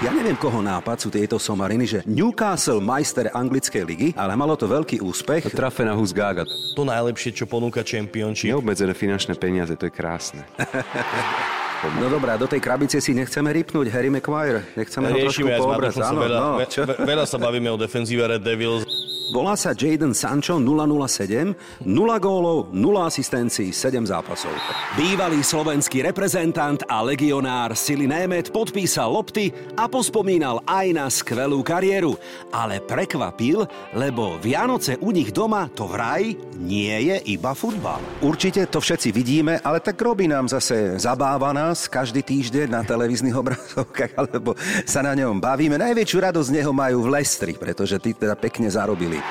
Ja 0.00 0.10
neviem, 0.10 0.34
koho 0.34 0.64
nápad 0.64 0.96
sú 0.98 1.08
tieto 1.12 1.36
somariny, 1.36 1.84
že 1.84 1.98
Newcastle 2.08 2.80
majster 2.80 3.28
anglickej 3.28 3.82
ligy, 3.84 4.08
ale 4.16 4.32
malo 4.32 4.56
to 4.56 4.64
veľký 4.64 5.04
úspech. 5.04 5.52
Trafená 5.52 5.92
Husgága. 5.92 6.48
To 6.72 6.82
najlepšie, 6.82 7.36
čo 7.36 7.44
ponúka 7.44 7.84
Championship. 7.84 8.48
Neobmedzené 8.48 8.96
finančné 8.96 9.36
peniaze, 9.36 9.76
to 9.76 9.84
je 9.86 9.92
krásne. 9.92 10.42
No 11.82 12.06
dobrá, 12.06 12.38
do 12.38 12.46
tej 12.46 12.62
krabice 12.62 13.02
si 13.02 13.10
nechceme 13.10 13.50
rypnúť 13.50 13.90
Harry 13.90 14.06
Maguire. 14.06 14.62
Nechceme 14.78 15.10
ho 15.10 15.18
trošku 15.18 15.42
Riešime 15.42 15.50
s 15.50 15.66
poobrať. 15.66 15.90
Matúšom, 15.90 16.14
Áno, 16.14 16.20
veľa, 16.22 16.38
no, 16.38 16.50
ve- 16.62 16.98
veľa 17.10 17.24
sa 17.26 17.38
bavíme 17.42 17.66
o 17.66 17.74
defenzíve 17.74 18.22
Red 18.22 18.38
Devils. 18.38 18.86
Volá 19.32 19.56
sa 19.56 19.72
Jaden 19.72 20.12
Sancho 20.12 20.60
007, 20.60 21.88
0 21.88 21.88
gólov, 22.20 22.68
0 22.68 23.08
asistencií, 23.08 23.72
7 23.72 24.04
zápasov. 24.04 24.52
Bývalý 24.92 25.40
slovenský 25.40 26.04
reprezentant 26.04 26.84
a 26.84 27.00
legionár 27.00 27.72
Sili 27.72 28.04
Német 28.04 28.52
podpísal 28.52 29.08
lopty 29.08 29.48
a 29.72 29.88
pospomínal 29.88 30.60
aj 30.68 30.86
na 30.92 31.08
skvelú 31.08 31.64
kariéru. 31.64 32.12
Ale 32.52 32.84
prekvapil, 32.84 33.64
lebo 33.96 34.36
Vianoce 34.36 35.00
u 35.00 35.08
nich 35.16 35.32
doma 35.32 35.64
to 35.72 35.88
vraj 35.88 36.36
nie 36.60 36.92
je 37.08 37.16
iba 37.32 37.56
futbal. 37.56 38.04
Určite 38.20 38.68
to 38.68 38.84
všetci 38.84 39.16
vidíme, 39.16 39.64
ale 39.64 39.80
tak 39.80 39.96
robí 39.96 40.28
nám 40.28 40.52
zase 40.52 41.00
zabáva 41.00 41.56
nás 41.56 41.88
každý 41.88 42.20
týždeň 42.20 42.68
na 42.68 42.84
televíznych 42.84 43.32
obrazovkách, 43.32 44.12
alebo 44.12 44.52
sa 44.84 45.00
na 45.00 45.16
ňom 45.16 45.40
bavíme. 45.40 45.80
Najväčšiu 45.80 46.18
radosť 46.20 46.48
z 46.52 46.56
neho 46.60 46.76
majú 46.76 47.08
v 47.08 47.16
Lestri, 47.16 47.56
pretože 47.56 47.96
tí 47.96 48.12
teda 48.12 48.36
pekne 48.36 48.68
zarobili. 48.68 49.21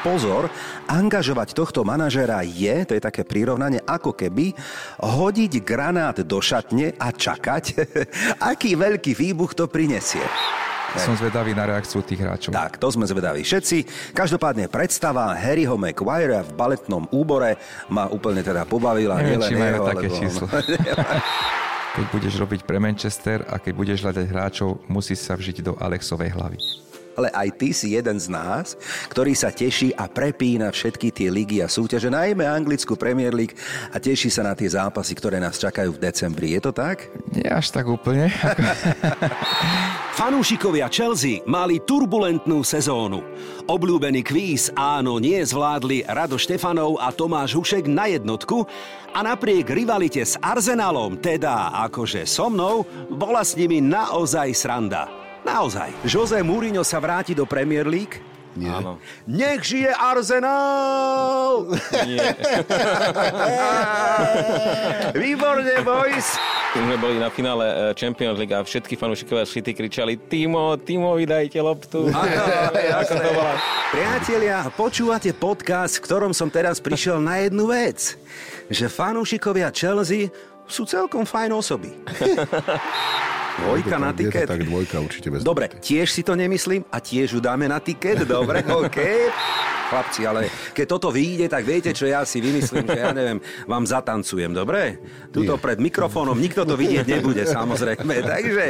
Pozor, 0.00 0.48
angažovať 0.88 1.52
tohto 1.52 1.84
manažera 1.84 2.40
je, 2.40 2.72
to 2.88 2.96
je 2.96 3.04
také 3.04 3.20
prirovnanie, 3.20 3.84
ako 3.84 4.16
keby 4.16 4.56
hodiť 4.96 5.60
granát 5.60 6.16
do 6.24 6.40
šatne 6.40 6.96
a 6.96 7.12
čakať, 7.12 7.64
aký 8.50 8.80
veľký 8.80 9.12
výbuch 9.12 9.52
to 9.52 9.68
prinesie. 9.68 10.24
Som 10.98 11.14
zvedavý 11.14 11.54
na 11.54 11.70
reakciu 11.70 12.02
tých 12.02 12.18
hráčov. 12.18 12.50
Tak, 12.50 12.82
to 12.82 12.90
sme 12.90 13.06
zvedaví 13.06 13.46
všetci. 13.46 14.10
Každopádne 14.10 14.66
predstava 14.66 15.30
Harryho 15.38 15.78
Maguire 15.78 16.42
v 16.42 16.50
baletnom 16.58 17.06
úbore 17.14 17.54
ma 17.86 18.10
úplne 18.10 18.42
teda 18.42 18.66
pobavila. 18.66 19.22
Neviem, 19.22 19.38
či 19.46 19.54
majú 19.54 19.86
také 19.86 20.08
lebo- 20.10 20.18
číslo. 20.18 20.46
Keď 21.90 22.06
budeš 22.14 22.34
robiť 22.38 22.60
pre 22.62 22.78
Manchester 22.78 23.42
a 23.50 23.58
keď 23.58 23.72
budeš 23.74 23.98
hľadať 24.06 24.26
hráčov, 24.30 24.78
musíš 24.86 25.26
sa 25.26 25.34
vžiť 25.34 25.58
do 25.58 25.74
Alexovej 25.74 26.30
hlavy. 26.38 26.58
Ale 27.20 27.28
aj 27.36 27.48
ty 27.60 27.76
si 27.76 27.92
jeden 27.92 28.16
z 28.16 28.32
nás, 28.32 28.80
ktorý 29.12 29.36
sa 29.36 29.52
teší 29.52 29.92
a 29.92 30.08
prepína 30.08 30.72
všetky 30.72 31.12
tie 31.12 31.28
ligy 31.28 31.60
a 31.60 31.68
súťaže, 31.68 32.08
najmä 32.08 32.48
anglickú 32.48 32.96
Premier 32.96 33.36
League 33.36 33.52
a 33.92 34.00
teší 34.00 34.32
sa 34.32 34.40
na 34.40 34.56
tie 34.56 34.72
zápasy, 34.72 35.12
ktoré 35.12 35.36
nás 35.36 35.60
čakajú 35.60 36.00
v 36.00 36.00
decembri. 36.00 36.56
Je 36.56 36.64
to 36.64 36.72
tak? 36.72 37.12
Nie 37.36 37.52
až 37.52 37.76
tak 37.76 37.84
úplne. 37.92 38.32
Fanúšikovia 40.20 40.88
Chelsea 40.88 41.44
mali 41.44 41.76
turbulentnú 41.84 42.64
sezónu. 42.64 43.20
Obľúbený 43.68 44.24
kvíz 44.24 44.72
áno 44.72 45.20
nie 45.20 45.44
zvládli 45.44 46.08
Rado 46.08 46.40
Štefanov 46.40 46.96
a 47.04 47.12
Tomáš 47.12 47.52
Hušek 47.52 47.84
na 47.84 48.08
jednotku 48.08 48.64
a 49.12 49.20
napriek 49.20 49.68
rivalite 49.68 50.24
s 50.24 50.40
Arsenalom, 50.40 51.20
teda 51.20 51.76
akože 51.84 52.24
so 52.24 52.48
mnou, 52.48 52.88
bola 53.12 53.44
s 53.44 53.60
nimi 53.60 53.84
naozaj 53.84 54.56
sranda. 54.56 55.19
Naozaj. 55.44 56.04
Jose 56.04 56.38
Mourinho 56.44 56.84
sa 56.84 57.00
vráti 57.00 57.32
do 57.32 57.48
Premier 57.48 57.88
League? 57.88 58.20
Nie. 58.58 58.66
Áno. 58.66 58.98
Nech 59.30 59.62
žije 59.62 59.94
Arsenal! 59.94 61.70
Nie. 62.02 62.34
Výborne, 65.22 65.70
boys! 65.86 66.34
Keď 66.74 66.82
sme 66.82 66.96
boli 66.98 67.16
na 67.22 67.30
finále 67.30 67.66
eh, 67.66 67.74
Champions 67.94 68.38
League 68.38 68.54
a 68.54 68.62
všetky 68.66 68.98
fanúšikovia 68.98 69.46
City 69.46 69.70
kričali 69.70 70.18
Timo, 70.18 70.74
Timo, 70.82 71.14
vydajte 71.14 71.62
loptu. 71.62 72.10
Ako 73.06 73.14
to 73.22 73.30
bola? 73.34 73.54
Priatelia, 73.94 74.66
počúvate 74.74 75.30
podcast, 75.30 76.02
v 76.02 76.10
ktorom 76.10 76.34
som 76.34 76.50
teraz 76.50 76.82
prišiel 76.82 77.22
na 77.22 77.42
jednu 77.46 77.70
vec. 77.70 78.18
Že 78.66 78.86
fanúšikovia 78.90 79.70
Chelsea 79.70 80.30
sú 80.66 80.86
celkom 80.86 81.22
fajn 81.22 81.50
osoby. 81.54 81.90
Dvojka 83.58 83.98
na 83.98 84.12
tiket. 84.12 84.46
tak 84.46 84.62
dvojka 84.64 85.00
určite 85.00 85.30
bez 85.30 85.42
Dobre, 85.44 85.68
tiež 85.68 86.06
si 86.12 86.22
to 86.22 86.36
nemyslím 86.38 86.84
a 86.92 87.00
tiež 87.00 87.32
ju 87.34 87.40
dáme 87.40 87.68
na 87.68 87.80
tiket. 87.80 88.22
Dobre, 88.24 88.62
OK. 88.84 88.98
Chlapci, 89.90 90.22
ale 90.22 90.46
keď 90.70 90.86
toto 90.86 91.10
vyjde, 91.10 91.50
tak 91.50 91.66
viete, 91.66 91.90
čo 91.90 92.06
ja 92.06 92.22
si 92.22 92.38
vymyslím, 92.38 92.86
že 92.86 93.00
ja 93.02 93.10
neviem, 93.10 93.42
vám 93.66 93.82
zatancujem, 93.82 94.54
dobre? 94.54 95.02
Tuto 95.34 95.58
pred 95.58 95.82
mikrofónom 95.82 96.38
nikto 96.38 96.62
to 96.62 96.78
vidieť 96.78 97.10
nebude, 97.10 97.42
samozrejme. 97.42 98.22
Takže, 98.38 98.66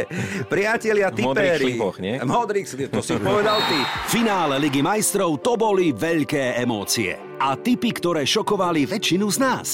priatelia, 0.49 1.13
tipéri. 1.13 1.77
modrých 2.25 2.67
slipoch, 2.73 3.05
to 3.05 3.05
si 3.05 3.21
povedal 3.21 3.61
ty. 3.69 3.79
Finále 4.09 4.57
Ligy 4.57 4.81
majstrov 4.81 5.45
to 5.45 5.61
boli 5.61 5.93
veľké 5.93 6.57
emócie. 6.57 7.31
A 7.41 7.57
typy, 7.57 7.89
ktoré 7.89 8.29
šokovali 8.29 8.85
väčšinu 8.85 9.25
z 9.33 9.39
nás. 9.41 9.69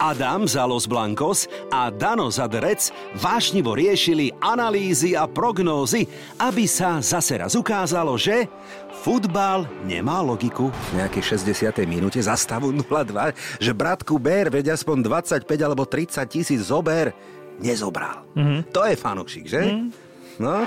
Adam 0.00 0.48
za 0.48 0.64
Los 0.64 0.88
Blancos 0.88 1.44
a 1.68 1.92
Dano 1.92 2.32
za 2.32 2.48
Drec 2.48 2.88
vášnivo 3.20 3.76
riešili 3.76 4.32
analýzy 4.40 5.12
a 5.12 5.28
prognózy, 5.28 6.08
aby 6.40 6.64
sa 6.64 7.04
zase 7.04 7.36
raz 7.36 7.52
ukázalo, 7.52 8.16
že 8.16 8.48
futbal 9.02 9.66
nemá 9.82 10.22
logiku. 10.22 10.70
V 10.70 11.02
nejakej 11.02 11.34
60. 11.34 11.74
minúte 11.90 12.22
za 12.22 12.38
stavu 12.38 12.70
0-2, 12.70 13.34
že 13.58 13.74
bratku 13.74 14.14
Bér 14.22 14.46
veď 14.46 14.78
aspoň 14.78 15.02
25 15.02 15.42
alebo 15.58 15.82
30 15.82 16.22
tisíc 16.30 16.70
zober, 16.70 17.10
nezobral. 17.58 18.22
Mhm. 18.38 18.70
To 18.70 18.86
je 18.86 18.94
fanúšik, 18.94 19.50
že? 19.50 19.90
No, 20.38 20.62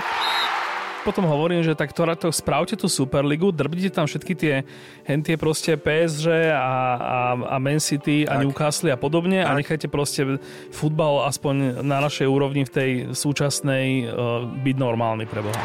Potom 1.06 1.30
hovorím, 1.30 1.62
že 1.62 1.78
tak 1.78 1.94
to, 1.94 2.02
to 2.18 2.34
spravte 2.34 2.74
tú 2.74 2.90
Superligu, 2.90 3.54
drbnite 3.54 3.94
tam 3.94 4.10
všetky 4.10 4.34
tie 4.34 4.66
hentie 5.06 5.38
proste 5.38 5.78
PSG 5.78 6.50
a, 6.50 6.76
a, 6.98 7.18
a 7.46 7.56
Man 7.62 7.78
City 7.78 8.26
a 8.26 8.34
Tak. 8.34 8.42
Newcastle 8.42 8.90
a 8.90 8.98
podobne 8.98 9.46
a 9.46 9.54
nechajte 9.54 9.86
proste 9.86 10.42
futbal 10.74 11.30
aspoň 11.30 11.86
na 11.86 12.02
našej 12.02 12.26
úrovni 12.26 12.66
v 12.66 12.74
tej 12.74 12.92
súčasnej 13.14 14.10
uh, 14.10 14.50
byť 14.66 14.76
normálny 14.82 15.30
pre 15.30 15.46
Boha. 15.46 15.62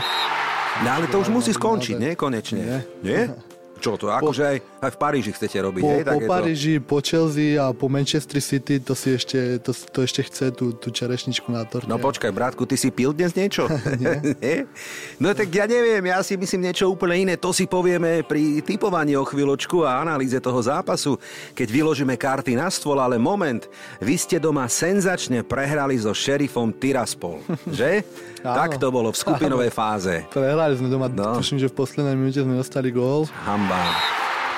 No 0.81 0.89
ale 0.95 1.11
to 1.11 1.19
už 1.19 1.29
musí 1.29 1.51
skončiť, 1.53 1.97
nie? 1.99 2.13
Konečne. 2.15 2.87
Nie? 3.03 3.35
Čo 3.81 3.97
to? 3.97 4.13
Akože 4.13 4.45
aj, 4.45 4.57
aj 4.85 4.91
v 4.93 4.99
Paríži 5.01 5.31
chcete 5.33 5.57
robiť, 5.57 5.83
Po, 5.83 5.89
hej? 5.89 6.03
po? 6.05 6.19
Paríži, 6.29 6.75
po 6.85 6.99
Chelsea 7.01 7.57
a 7.57 7.73
po 7.73 7.89
Manchester 7.89 8.37
City 8.37 8.77
to 8.77 8.93
si 8.93 9.17
ešte, 9.17 9.57
to, 9.65 9.73
to 9.73 10.05
ešte 10.05 10.21
chce 10.29 10.53
tú, 10.53 10.77
tú 10.77 10.93
čerešničku 10.93 11.49
na 11.49 11.65
torte. 11.65 11.89
No 11.89 11.97
počkaj, 11.97 12.29
bratku, 12.29 12.69
ty 12.69 12.77
si 12.77 12.93
pil 12.93 13.17
dnes 13.17 13.33
niečo? 13.33 13.65
Nie? 14.45 14.69
No 15.17 15.33
tak 15.33 15.49
ja 15.49 15.65
neviem, 15.65 16.05
ja 16.13 16.21
si 16.21 16.37
myslím 16.37 16.69
niečo 16.69 16.93
úplne 16.93 17.25
iné. 17.25 17.35
To 17.41 17.57
si 17.57 17.65
povieme 17.65 18.21
pri 18.21 18.61
typovaní 18.61 19.17
o 19.17 19.25
chvíľočku 19.25 19.81
a 19.89 20.05
analýze 20.05 20.37
toho 20.45 20.61
zápasu, 20.61 21.17
keď 21.57 21.69
vyložíme 21.73 22.21
karty 22.21 22.61
na 22.61 22.69
stôl, 22.69 23.01
ale 23.01 23.17
moment, 23.17 23.65
vy 24.05 24.15
ste 24.21 24.37
doma 24.37 24.69
senzačne 24.69 25.41
prehrali 25.41 25.97
so 25.97 26.13
šerifom 26.13 26.69
Tiraspol, 26.77 27.41
že? 27.81 28.05
Áno. 28.41 28.57
tak 28.57 28.71
to 28.77 28.89
bolo 28.89 29.09
v 29.09 29.17
skupinovej 29.17 29.69
fáze. 29.69 30.25
Prehrali 30.27 30.73
sme 30.75 30.89
doma, 30.89 31.07
No. 31.07 31.37
tuším, 31.37 31.57
že 31.57 31.67
v 31.67 31.77
poslednej 31.77 32.15
minúte 32.15 32.41
sme 32.41 32.55
dostali 32.55 32.89
gól. 32.89 33.29
Hamba. 33.43 33.77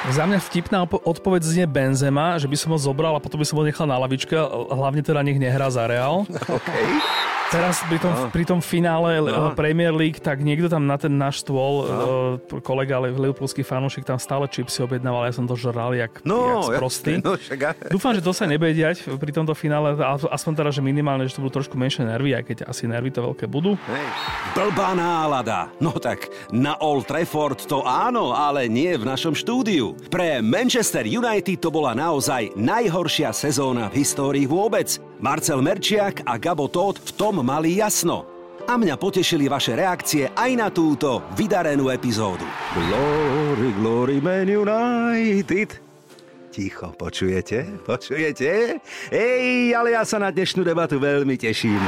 Za 0.05 0.23
mňa 0.25 0.39
vtipná 0.41 0.79
odpoveď 0.85 1.41
znie 1.45 1.63
Benzema, 1.65 2.35
že 2.35 2.47
by 2.47 2.57
som 2.57 2.71
ho 2.71 2.79
zobral 2.79 3.15
a 3.15 3.23
potom 3.23 3.39
by 3.39 3.47
som 3.47 3.55
ho 3.55 3.63
nechal 3.63 3.87
na 3.87 3.95
lavičke, 3.97 4.35
hlavne 4.69 4.99
teda 4.99 5.19
nech 5.21 5.39
nehrá 5.39 5.67
za 5.67 5.87
Real. 5.87 6.27
Okay. 6.49 6.85
Teraz 7.53 7.85
pri 7.85 8.01
tom, 8.01 8.13
No. 8.13 8.33
pri 8.33 8.45
tom 8.45 8.61
finále 8.61 9.21
No. 9.21 9.53
Premier 9.53 9.93
League, 9.93 10.17
tak 10.19 10.41
niekto 10.41 10.67
tam 10.67 10.89
na 10.89 10.97
ten 10.97 11.13
náš 11.13 11.45
stôl, 11.45 11.85
no. 11.85 12.05
kolega 12.61 12.97
ale 12.97 13.13
Liverpoolský 13.13 13.61
fanúšik 13.61 14.03
tam 14.03 14.17
stále 14.17 14.49
čipsy 14.49 14.81
objednával, 14.81 15.29
ja 15.29 15.37
som 15.37 15.45
to 15.45 15.53
žral 15.53 15.93
jak, 15.93 16.25
No, 16.25 16.65
jak 16.65 16.81
sprostý. 16.81 17.21
jasné, 17.21 17.25
no 17.25 17.37
však 17.37 17.61
Dúfam, 17.93 18.13
že 18.17 18.25
to 18.25 18.33
sa 18.33 18.49
nebude 18.49 18.73
diať 18.73 19.05
pri 19.05 19.31
tomto 19.31 19.53
finále, 19.53 19.93
aspoň 20.27 20.53
teda, 20.57 20.71
že 20.73 20.81
minimálne, 20.81 21.29
že 21.29 21.37
to 21.37 21.45
budú 21.45 21.61
trošku 21.61 21.77
menšie 21.77 22.03
nervy, 22.03 22.33
aj 22.33 22.43
keď 22.43 22.57
asi 22.65 22.89
nervy 22.89 23.13
to 23.13 23.21
veľké 23.21 23.45
budú. 23.45 23.77
Hej. 23.85 24.07
Blbá 24.57 24.97
nálada. 24.97 25.69
No 25.77 25.93
tak, 25.93 26.33
na 26.49 26.81
Old 26.81 27.05
Trafford 27.05 27.61
to 27.63 27.85
áno, 27.85 28.33
ale 28.33 28.65
nie 28.65 28.97
v 28.97 29.05
našom 29.05 29.37
štúdiu. 29.37 29.93
Pre 30.09 30.41
Manchester 30.41 31.05
United 31.05 31.61
to 31.61 31.69
bola 31.69 31.93
naozaj 31.93 32.57
najhoršia 32.57 33.29
sezóna 33.31 33.93
v 33.93 34.01
histórii 34.01 34.49
vôbec. 34.49 34.97
Marcel 35.23 35.63
Merčiak 35.63 36.27
a 36.27 36.35
Gabo 36.35 36.67
Todt 36.67 36.99
v 36.99 37.11
tom 37.15 37.47
mali 37.47 37.79
jasno. 37.79 38.27
A 38.67 38.75
mňa 38.75 38.99
potešili 38.99 39.47
vaše 39.47 39.79
reakcie 39.79 40.27
aj 40.35 40.51
na 40.59 40.67
túto 40.67 41.23
vydarenú 41.39 41.95
epizódu. 41.95 42.43
Glory, 42.75 43.71
glory, 43.79 44.17
Man 44.19 44.51
United. 44.51 45.79
Ticho, 46.51 46.91
počujete? 46.99 47.87
Počujete? 47.87 48.83
Ej, 49.15 49.71
ale 49.79 49.95
ja 49.95 50.03
sa 50.03 50.19
na 50.19 50.35
dnešnú 50.35 50.67
debatu 50.67 50.99
veľmi 50.99 51.39
teším. 51.39 51.79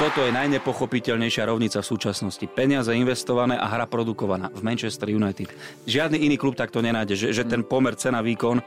Toto 0.00 0.24
je 0.24 0.32
najnepochopiteľnejšia 0.32 1.44
rovnica 1.44 1.84
v 1.84 1.86
súčasnosti. 1.92 2.44
Peniaze 2.48 2.88
investované 2.96 3.60
a 3.60 3.68
hra 3.68 3.84
produkovaná 3.84 4.48
v 4.48 4.64
Manchester 4.64 5.12
United. 5.12 5.52
Žiadny 5.84 6.24
iný 6.24 6.40
klub 6.40 6.56
takto 6.56 6.80
nenájde, 6.80 7.20
že, 7.20 7.28
že 7.36 7.44
ten 7.44 7.60
pomer 7.68 8.00
cena-výkon 8.00 8.64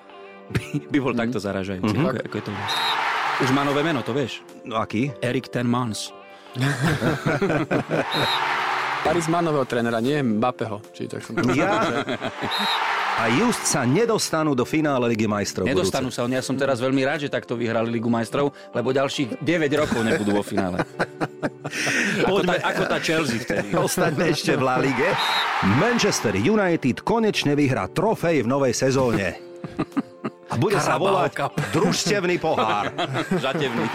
by, 0.53 0.65
by 0.93 0.97
bol 1.01 1.13
takto 1.17 1.41
zaražajúci. 1.41 1.97
Mhm. 1.97 2.05
Ako, 2.05 2.19
ako 2.21 2.35
je 2.37 2.45
to 2.45 2.53
Už 3.39 3.49
má 3.55 3.63
nové 3.63 3.79
meno, 3.79 4.03
to 4.03 4.11
vieš? 4.11 4.43
No 4.67 4.75
aký? 4.75 5.15
Erik 5.23 5.47
Ten 5.47 5.69
Mans. 5.69 6.11
Paris 9.01 9.25
má 9.31 9.41
nového 9.41 9.65
trénera, 9.65 9.97
nie 9.97 10.21
Mbappého. 10.21 10.77
Či 10.93 11.09
tak 11.09 11.25
som 11.25 11.33
Ja? 11.57 12.05
A 13.21 13.27
just 13.29 13.67
sa 13.67 13.83
nedostanú 13.83 14.55
do 14.55 14.63
finále 14.65 15.11
Ligy 15.13 15.27
majstrov. 15.27 15.67
Nedostanú 15.67 16.09
sa, 16.09 16.25
ja 16.25 16.41
som 16.41 16.55
teraz 16.57 16.79
veľmi 16.79 17.05
rád, 17.05 17.27
že 17.27 17.29
takto 17.29 17.53
vyhrali 17.59 17.91
Ligu 17.91 18.09
majstrov, 18.09 18.55
lebo 18.73 18.89
ďalších 18.95 19.41
9 19.43 19.81
rokov 19.81 19.99
nebudú 20.01 20.31
vo 20.37 20.43
finále. 20.45 20.81
Ako 22.27 22.43
tá, 22.43 22.53
ako 22.61 22.83
tá 22.85 22.97
Chelsea 22.99 23.39
vtedy. 23.39 23.71
Ostatné 23.87 24.35
ešte 24.35 24.59
v 24.59 24.61
La 24.61 24.77
Lige. 24.77 25.09
Manchester 25.79 26.35
United 26.35 27.01
konečne 27.01 27.55
vyhrá 27.55 27.87
trofej 27.87 28.43
v 28.43 28.47
novej 28.47 28.73
sezóne. 28.75 29.39
A 30.51 30.59
bude 30.59 30.75
sa 30.83 30.99
volať 30.99 31.47
družstevný 31.71 32.35
pohár. 32.35 32.91
Žatevný. 33.43 33.87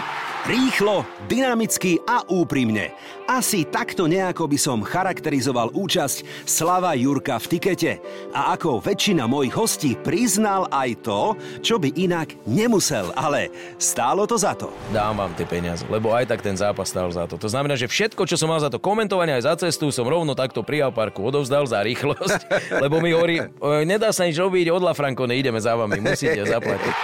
Rýchlo, 0.47 1.05
dynamicky 1.29 2.01
a 2.07 2.25
úprimne. 2.25 2.95
Asi 3.27 3.67
takto 3.67 4.07
nejako 4.07 4.47
by 4.47 4.55
som 4.55 4.79
charakterizoval 4.87 5.75
účasť 5.75 6.47
Slava 6.47 6.95
Jurka 6.95 7.35
v 7.43 7.59
tikete. 7.59 7.91
A 8.31 8.55
ako 8.55 8.79
väčšina 8.79 9.27
mojich 9.27 9.51
hostí 9.51 9.99
priznal 9.99 10.63
aj 10.71 11.03
to, 11.03 11.35
čo 11.59 11.75
by 11.75 11.91
inak 11.99 12.39
nemusel, 12.47 13.11
ale 13.19 13.51
stálo 13.75 14.23
to 14.23 14.39
za 14.39 14.55
to. 14.55 14.71
Dám 14.95 15.19
vám 15.19 15.35
tie 15.35 15.43
peniaze, 15.43 15.83
lebo 15.91 16.15
aj 16.15 16.23
tak 16.31 16.39
ten 16.39 16.55
zápas 16.55 16.87
stál 16.87 17.11
za 17.11 17.27
to. 17.27 17.35
To 17.35 17.51
znamená, 17.51 17.75
že 17.75 17.91
všetko, 17.91 18.23
čo 18.23 18.39
som 18.39 18.47
mal 18.47 18.63
za 18.63 18.71
to 18.71 18.79
komentovanie 18.79 19.35
aj 19.35 19.43
za 19.43 19.53
cestu, 19.67 19.91
som 19.91 20.07
rovno 20.07 20.31
takto 20.31 20.63
pri 20.63 20.87
parku 20.95 21.19
odovzdal 21.27 21.67
za 21.67 21.83
rýchlosť, 21.83 22.47
lebo 22.87 23.03
mi 23.03 23.11
hovorí, 23.11 23.43
"O, 23.59 23.83
nedá 23.83 24.15
sa 24.15 24.23
nič 24.23 24.39
robiť, 24.39 24.71
od 24.71 24.79
La 24.79 24.95
Franco 24.95 25.27
neideme 25.27 25.59
za 25.59 25.75
vami, 25.75 25.99
musíte 25.99 26.47
zaplatiť. 26.47 26.95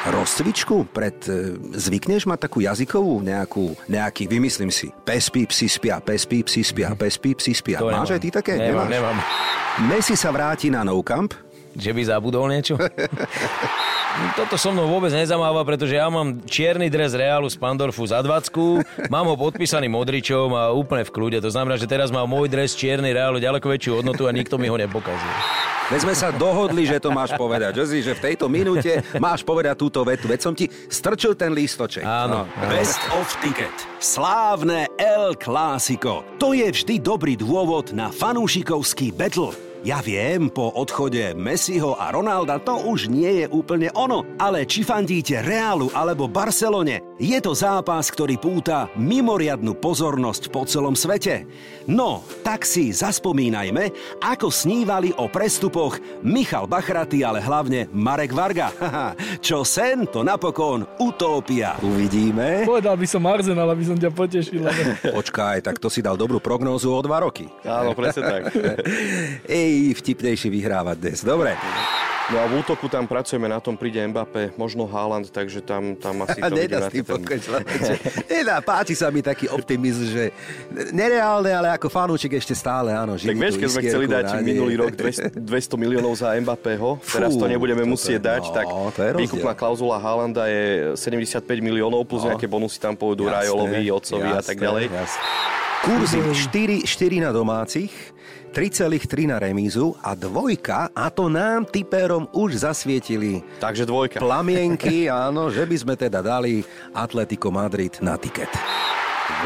Rozcvičku 0.00 0.88
pred... 0.96 1.16
e, 1.28 1.60
Zvykneš 1.76 2.24
mať 2.24 2.48
takú 2.48 2.64
jazykovú 2.64 3.20
nejakú, 3.20 3.76
nejaký, 3.84 4.24
vymyslím 4.24 4.72
si, 4.72 4.88
pes 5.04 5.28
píp 5.28 5.52
si 5.52 5.69
spia, 5.70 6.02
pes 6.02 6.26
píp 6.26 6.46
si 6.46 6.60
spia, 6.60 6.90
pes 6.92 7.14
píp 7.14 7.38
si 7.38 7.54
spia. 7.54 7.78
To 7.78 7.86
Máš 7.86 8.10
nemám. 8.10 8.12
aj 8.12 8.20
ty 8.20 8.28
také? 8.28 8.52
Nemám, 8.54 8.84
Nemáš? 8.84 8.90
nemám. 8.90 9.16
Messi 9.86 10.14
sa 10.14 10.28
vráti 10.28 10.68
na 10.68 10.82
Nou 10.82 11.00
Camp. 11.00 11.30
Že 11.70 11.94
by 11.94 12.02
zabudol 12.04 12.50
niečo? 12.50 12.74
Toto 14.36 14.58
so 14.58 14.74
mnou 14.74 14.90
vôbec 14.90 15.14
nezamáva, 15.14 15.62
pretože 15.62 15.94
ja 15.94 16.10
mám 16.10 16.42
čierny 16.42 16.90
dres 16.90 17.14
Reálu 17.14 17.46
z 17.46 17.54
Pandorfu 17.54 18.02
za 18.02 18.18
20, 18.18 18.50
mám 19.06 19.22
ho 19.24 19.38
podpísaný 19.38 19.86
Modričom 19.86 20.50
a 20.50 20.74
úplne 20.74 21.06
v 21.06 21.14
kľude. 21.14 21.38
To 21.38 21.48
znamená, 21.48 21.78
že 21.78 21.86
teraz 21.86 22.10
má 22.10 22.26
môj 22.26 22.50
dres 22.50 22.74
čierny 22.74 23.14
Reálu 23.14 23.38
ďaleko 23.38 23.70
väčšiu 23.70 24.02
hodnotu 24.02 24.26
a 24.26 24.34
nikto 24.34 24.58
mi 24.58 24.66
ho 24.66 24.74
nepokazí. 24.74 25.30
Veď 25.90 26.06
sme 26.06 26.14
sa 26.14 26.30
dohodli, 26.30 26.86
že 26.86 27.02
to 27.02 27.10
máš 27.10 27.34
povedať. 27.34 27.82
Že, 27.82 27.84
si, 27.90 27.98
že 28.06 28.14
v 28.14 28.30
tejto 28.30 28.46
minúte 28.46 29.02
máš 29.18 29.42
povedať 29.42 29.74
túto 29.74 30.06
vetu. 30.06 30.30
Veď 30.30 30.38
som 30.38 30.54
ti 30.54 30.70
strčil 30.70 31.34
ten 31.34 31.50
lístoček. 31.50 32.06
Áno. 32.06 32.46
Best 32.70 33.02
of 33.10 33.26
Ticket. 33.42 33.74
Slávne 33.98 34.86
El 34.94 35.34
Clásico. 35.34 36.22
To 36.38 36.54
je 36.54 36.70
vždy 36.70 37.02
dobrý 37.02 37.34
dôvod 37.34 37.90
na 37.90 38.14
fanúšikovský 38.14 39.10
battle. 39.10 39.69
Ja 39.80 40.04
viem, 40.04 40.52
po 40.52 40.68
odchode 40.76 41.32
Messiho 41.32 41.96
a 41.96 42.12
Ronalda 42.12 42.60
to 42.60 42.76
už 42.84 43.08
nie 43.08 43.40
je 43.40 43.46
úplne 43.48 43.88
ono, 43.96 44.28
ale 44.36 44.68
či 44.68 44.84
fandíte 44.84 45.40
Reálu 45.40 45.88
alebo 45.96 46.28
Barcelone, 46.28 47.00
je 47.16 47.40
to 47.40 47.56
zápas, 47.56 48.12
ktorý 48.12 48.36
púta 48.36 48.92
mimoriadnu 48.92 49.72
pozornosť 49.72 50.52
po 50.52 50.68
celom 50.68 50.92
svete. 50.92 51.48
No, 51.88 52.20
tak 52.44 52.68
si 52.68 52.92
zaspomínajme, 52.92 53.88
ako 54.20 54.52
snívali 54.52 55.16
o 55.16 55.32
prestupoch 55.32 55.96
Michal 56.20 56.68
Bachraty, 56.68 57.24
ale 57.24 57.40
hlavne 57.40 57.88
Marek 57.88 58.36
Varga. 58.36 58.68
Haha, 58.76 59.16
Čo 59.40 59.64
sen, 59.64 60.04
to 60.04 60.20
napokon 60.20 60.84
utópia. 61.00 61.80
Uvidíme. 61.80 62.68
Povedal 62.68 63.00
by 63.00 63.06
som 63.08 63.24
Arsenal, 63.24 63.72
aby 63.72 63.84
som 63.88 63.96
ťa 63.96 64.12
potešil. 64.12 64.60
ale- 64.60 65.00
Počkaj, 65.08 65.64
tak 65.64 65.80
to 65.80 65.88
si 65.88 66.04
dal 66.04 66.20
dobrú 66.20 66.36
prognózu 66.36 66.92
o 66.92 67.00
dva 67.00 67.24
roky. 67.24 67.48
Áno, 67.64 67.96
presne 67.96 68.22
tak. 68.28 68.42
Ej, 69.48 69.69
vtipnejší 69.92 70.48
vyhrávať 70.48 70.96
dnes. 70.98 71.18
Dobre. 71.20 71.54
No 72.30 72.38
a 72.38 72.46
v 72.46 72.62
útoku 72.62 72.86
tam 72.86 73.04
pracujeme, 73.04 73.50
na 73.50 73.58
tom 73.58 73.74
príde 73.74 73.98
Mbappé, 74.00 74.54
možno 74.54 74.86
Haaland, 74.86 75.26
takže 75.28 75.58
tam, 75.60 75.98
tam 75.98 76.22
asi 76.22 76.38
to 76.44 76.54
Nedá 76.54 76.78
s 76.80 76.86
tým 76.88 77.02
pokračovať. 77.02 77.62
Nedá, 78.30 78.62
páči 78.62 78.94
sa 78.94 79.10
mi 79.10 79.18
taký 79.18 79.50
optimizm, 79.50 80.06
že 80.06 80.30
nereálne, 80.88 81.50
ale 81.50 81.74
ako 81.74 81.90
fanúčik 81.90 82.30
ešte 82.32 82.54
stále, 82.54 82.94
áno. 82.94 83.18
Tak 83.18 83.34
vieš, 83.34 83.58
keď 83.58 83.68
sme 83.68 83.82
chceli 83.82 84.06
dať 84.06 84.24
nádeje. 84.30 84.46
minulý 84.46 84.74
rok 84.78 84.94
200, 84.94 85.34
200 85.34 85.74
miliónov 85.76 86.14
za 86.14 86.30
Mbappého, 86.32 87.02
teraz 87.02 87.34
to 87.34 87.44
nebudeme 87.44 87.82
musieť 87.82 88.22
je- 88.22 88.26
dať, 88.30 88.42
no, 88.46 88.54
tak 88.54 88.66
výkupná 89.18 89.50
klauzula 89.52 89.98
Haalanda 89.98 90.46
je 90.46 90.94
75 90.94 91.42
miliónov, 91.58 92.06
plus 92.06 92.22
No. 92.22 92.30
nejaké 92.30 92.46
bonusy 92.46 92.78
tam 92.78 92.94
pôjdu 92.94 93.26
Jasné, 93.26 93.34
Rajolovi, 93.42 93.82
Otcovi 93.90 94.28
a 94.28 94.38
tak 94.38 94.54
jasné, 94.54 94.62
ďalej. 94.62 94.84
jasné. 94.86 95.22
Kurzy 95.80 96.18
4, 96.46 96.84
4 96.84 97.18
na 97.18 97.32
domácich, 97.32 97.90
3,3 98.50 99.30
na 99.30 99.38
remízu 99.38 99.94
a 100.02 100.18
dvojka, 100.18 100.90
a 100.90 101.06
to 101.06 101.30
nám 101.30 101.70
typérom 101.70 102.26
už 102.34 102.66
zasvietili. 102.66 103.46
Takže 103.62 103.86
dvojka. 103.86 104.18
Plamienky, 104.18 105.06
áno, 105.06 105.54
že 105.54 105.62
by 105.62 105.76
sme 105.78 105.94
teda 105.94 106.18
dali 106.18 106.66
Atletico 106.90 107.54
Madrid 107.54 107.94
na 108.02 108.18
tiket. 108.18 108.50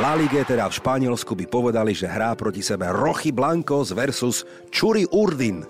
La 0.02 0.18
Lige, 0.18 0.42
teda 0.42 0.66
v 0.66 0.74
Španielsku, 0.74 1.38
by 1.38 1.46
povedali, 1.46 1.94
že 1.94 2.10
hrá 2.10 2.34
proti 2.34 2.66
sebe 2.66 2.90
Rochy 2.90 3.30
Blancos 3.30 3.94
versus 3.94 4.42
Čuri 4.68 5.06
Urdin. 5.14 5.62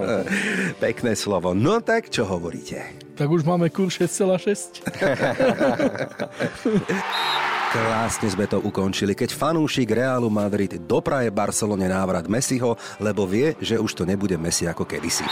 Pekné 0.84 1.18
slovo. 1.18 1.58
No 1.58 1.82
tak, 1.82 2.06
čo 2.12 2.22
hovoríte? 2.22 3.10
Tak 3.18 3.26
už 3.26 3.42
máme 3.42 3.66
kurz 3.74 3.98
6,6. 3.98 4.86
Krásne 7.68 8.32
sme 8.32 8.48
to 8.48 8.64
ukončili, 8.64 9.12
keď 9.12 9.36
fanúšik 9.36 9.92
Realu 9.92 10.32
Madrid 10.32 10.80
dopraje 10.88 11.28
Barcelone 11.28 11.84
návrat 11.84 12.24
Messiho, 12.24 12.80
lebo 12.96 13.28
vie, 13.28 13.52
že 13.60 13.76
už 13.76 13.92
to 13.92 14.08
nebude 14.08 14.40
Messi 14.40 14.64
ako 14.64 14.88
kedysi. 14.88 15.28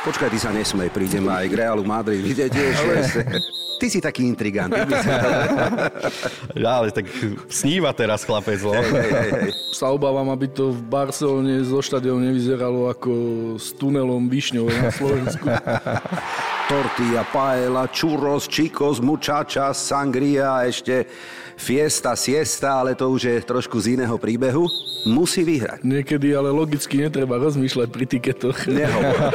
Počkaj, 0.00 0.32
ty 0.32 0.38
sa 0.40 0.48
nesmej, 0.48 0.88
prídem 0.88 1.28
aj 1.28 1.44
k 1.44 1.54
Realu 1.60 1.84
Madrid, 1.84 2.24
vidíte 2.24 2.48
tiež. 2.48 2.76
Ty 3.80 3.86
si 3.88 4.00
taký 4.00 4.28
intrigant. 4.28 4.68
Ty 4.68 4.84
by 4.84 4.94
si... 4.96 5.08
Ja, 6.56 6.70
ale 6.80 6.92
tak 6.92 7.08
sníva 7.48 7.96
teraz 7.96 8.28
chlapec, 8.28 8.60
no. 8.60 8.76
Sa 9.72 9.88
obávam, 9.88 10.28
aby 10.32 10.52
to 10.52 10.76
v 10.76 10.80
Barcelone 10.84 11.64
zo 11.64 11.80
štadionu 11.80 12.28
nevyzeralo 12.28 12.92
ako 12.92 13.12
s 13.56 13.72
tunelom 13.80 14.28
Višňov 14.28 14.68
na 14.68 14.92
Slovensku. 14.92 15.48
Tortilla, 16.68 17.24
paella, 17.32 17.88
churros, 17.88 18.44
chicos, 18.48 19.00
muchacha, 19.00 19.72
sangria 19.72 20.60
a 20.60 20.68
ešte 20.68 21.08
fiesta, 21.60 22.16
siesta, 22.16 22.80
ale 22.80 22.96
to 22.96 23.04
už 23.12 23.22
je 23.28 23.36
trošku 23.44 23.76
z 23.76 24.00
iného 24.00 24.16
príbehu. 24.16 24.64
Musí 25.04 25.44
vyhrať. 25.44 25.84
Niekedy 25.84 26.32
ale 26.32 26.48
logicky 26.48 27.04
netreba 27.04 27.36
rozmýšľať 27.36 27.88
pri 27.92 28.04
tiketoch. 28.08 28.64
Nehovor. 28.64 29.30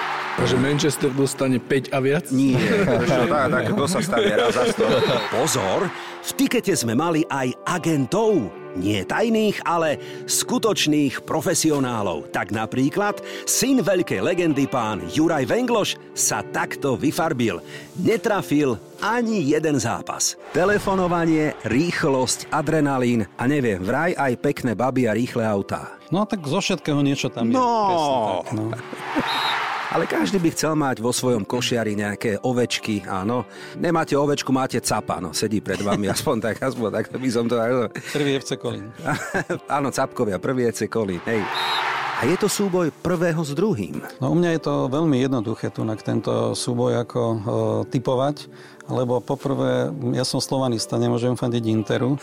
Takže 0.36 0.56
Manchester 0.60 1.10
dostane 1.16 1.56
5 1.56 1.96
a 1.96 1.98
viac? 2.04 2.28
Nie, 2.28 2.60
prečo 2.84 3.24
tak, 3.24 3.48
tak 3.48 3.66
to 3.72 3.84
sa 3.88 4.00
stane 4.04 4.36
raz 4.36 4.52
za 4.52 4.68
sto. 4.68 4.84
Pozor, 5.32 5.88
v 6.20 6.30
tikete 6.36 6.76
sme 6.76 6.92
mali 6.92 7.24
aj 7.24 7.56
agentov. 7.64 8.52
Nie 8.76 9.08
tajných, 9.08 9.64
ale 9.64 9.96
skutočných 10.28 11.24
profesionálov. 11.24 12.28
Tak 12.28 12.52
napríklad 12.52 13.24
syn 13.48 13.80
veľkej 13.80 14.20
legendy 14.20 14.68
pán 14.68 15.00
Juraj 15.08 15.48
Vengloš 15.48 15.96
sa 16.12 16.44
takto 16.44 17.00
vyfarbil. 17.00 17.64
Netrafil 17.96 18.76
ani 19.00 19.56
jeden 19.56 19.80
zápas. 19.80 20.36
Telefonovanie, 20.52 21.56
rýchlosť, 21.64 22.52
adrenalín 22.52 23.24
a 23.40 23.48
neviem, 23.48 23.80
vraj 23.80 24.12
aj 24.12 24.36
pekné 24.44 24.76
baby 24.76 25.08
a 25.08 25.16
rýchle 25.16 25.40
autá. 25.40 25.96
No 26.12 26.28
tak 26.28 26.44
zo 26.44 26.60
všetkého 26.60 27.00
niečo 27.00 27.32
tam 27.32 27.48
je. 27.48 27.56
No. 27.56 27.72
Presne 27.88 28.20
tak, 28.28 28.48
no. 28.52 28.64
Ale 29.94 30.10
každý 30.10 30.42
by 30.42 30.50
chcel 30.50 30.74
mať 30.74 30.98
vo 30.98 31.14
svojom 31.14 31.46
košiari 31.46 31.94
nejaké 31.94 32.42
ovečky, 32.42 33.06
áno. 33.06 33.46
Nemáte 33.78 34.18
ovečku, 34.18 34.50
máte 34.50 34.82
capa, 34.82 35.22
no, 35.22 35.30
sedí 35.30 35.62
pred 35.62 35.78
vami, 35.78 36.10
aspoň 36.14 36.36
tak, 36.42 36.56
aspoň 36.58 36.88
tak, 36.90 37.04
by 37.14 37.30
som 37.30 37.46
to... 37.46 37.54
Prvý 38.10 38.34
FC 38.34 38.58
Kolín. 38.58 38.90
áno, 39.76 39.94
capkovia, 39.94 40.42
prvý 40.42 40.66
EC 40.66 40.90
Kolín, 40.90 41.22
hej. 41.30 41.38
A 42.16 42.24
je 42.24 42.32
to 42.40 42.48
súboj 42.48 42.88
prvého 43.04 43.44
s 43.44 43.52
druhým. 43.52 44.00
No 44.24 44.32
u 44.32 44.36
mňa 44.40 44.56
je 44.56 44.60
to 44.64 44.74
veľmi 44.88 45.20
jednoduché 45.20 45.68
tu 45.68 45.84
tento 46.00 46.56
súboj 46.56 47.04
ako 47.04 47.20
e, 47.20 47.38
typovať, 47.92 48.48
lebo 48.88 49.20
poprvé, 49.20 49.92
ja 50.16 50.24
som 50.24 50.40
slovanista, 50.40 50.96
nemôžem 50.96 51.36
fandiť 51.36 51.64
Interu. 51.68 52.16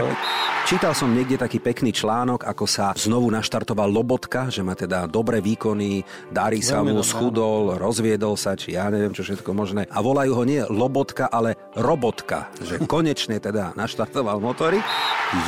Čítal 0.70 0.96
som 0.96 1.12
niekde 1.12 1.36
taký 1.36 1.60
pekný 1.60 1.92
článok, 1.92 2.48
ako 2.48 2.64
sa 2.64 2.96
znovu 2.96 3.28
naštartoval 3.28 3.92
Lobotka, 3.92 4.48
že 4.48 4.64
má 4.64 4.72
teda 4.72 5.04
dobré 5.04 5.44
výkony, 5.44 6.00
darí 6.32 6.64
sa 6.64 6.80
mu, 6.80 7.04
schudol, 7.04 7.76
rozviedol 7.76 8.40
sa, 8.40 8.56
či 8.56 8.72
ja 8.72 8.88
neviem, 8.88 9.12
čo 9.12 9.20
všetko 9.20 9.52
možné. 9.52 9.84
A 9.92 10.00
volajú 10.00 10.32
ho 10.32 10.44
nie 10.48 10.64
Lobotka, 10.64 11.28
ale 11.28 11.60
Robotka, 11.76 12.48
že 12.64 12.80
konečne 12.88 13.36
teda 13.36 13.76
naštartoval 13.76 14.40
motory. 14.40 14.80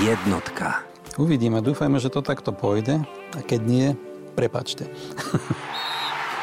Jednotka. 0.04 0.84
Uvidíme, 1.16 1.64
dúfajme, 1.64 1.96
že 1.96 2.12
to 2.12 2.20
takto 2.20 2.52
pôjde 2.52 3.00
a 3.36 3.38
keď 3.44 3.60
nie, 3.64 3.88
prepačte. 4.36 4.86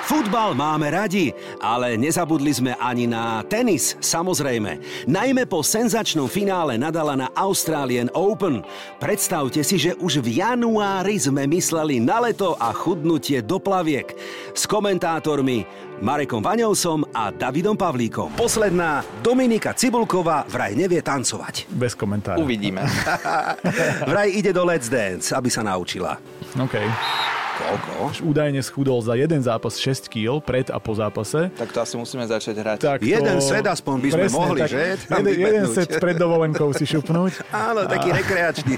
Futbal 0.06 0.54
máme 0.54 0.94
radi, 0.94 1.34
ale 1.58 1.98
nezabudli 1.98 2.54
sme 2.54 2.78
ani 2.78 3.10
na 3.10 3.42
tenis, 3.42 3.98
samozrejme. 3.98 4.78
Najmä 5.10 5.50
po 5.50 5.66
senzačnom 5.66 6.30
finále 6.30 6.78
Nadala 6.78 7.18
na 7.18 7.34
Australian 7.34 8.14
Open. 8.14 8.62
Predstavte 9.02 9.66
si, 9.66 9.82
že 9.82 9.98
už 9.98 10.22
v 10.22 10.46
januári 10.46 11.18
sme 11.18 11.50
mysleli 11.50 11.98
na 11.98 12.22
leto 12.22 12.54
a 12.62 12.70
chudnutie 12.70 13.42
do 13.42 13.58
plaviek. 13.58 14.14
S 14.54 14.70
komentátormi 14.70 15.66
Marekom 16.06 16.46
Vaňovsom 16.46 17.10
a 17.10 17.34
Davidom 17.34 17.74
Pavlíkom. 17.74 18.38
Posledná, 18.38 19.02
Dominika 19.26 19.74
Cibulková 19.74 20.46
vraj 20.46 20.78
nevie 20.78 21.02
tancovať. 21.02 21.66
Bez 21.74 21.98
komentára. 21.98 22.38
Uvidíme. 22.38 22.86
Vraj 24.14 24.30
ide 24.38 24.54
do 24.54 24.70
Let's 24.70 24.86
Dance, 24.86 25.34
aby 25.34 25.50
sa 25.50 25.66
naučila. 25.66 26.22
OK. 26.56 26.76
Koľko? 27.56 27.94
Údajne 28.28 28.60
schudol 28.60 29.00
za 29.00 29.16
jeden 29.16 29.40
zápas 29.40 29.80
6 29.80 30.12
kg 30.12 30.44
pred 30.44 30.68
a 30.68 30.76
po 30.76 30.92
zápase. 30.92 31.48
Tak 31.56 31.72
to 31.72 31.80
asi 31.80 31.96
musíme 31.96 32.28
začať 32.28 32.56
hrať. 32.60 32.78
Tak 32.84 33.00
to... 33.00 33.08
Jeden 33.08 33.40
set 33.40 33.64
aspoň 33.64 33.96
by 34.04 34.10
sme 34.12 34.24
Presne, 34.28 34.36
mohli, 34.36 34.60
tak 34.60 34.70
že? 34.76 34.84
Tam 35.08 35.24
Jeden, 35.24 35.36
jeden 35.40 35.66
set 35.72 35.90
pred 35.96 36.16
dovolenkou 36.20 36.76
si 36.76 36.84
šupnúť. 36.84 37.48
Áno, 37.72 37.88
taký 37.88 38.12
A- 38.12 38.16
rekreačný. 38.20 38.76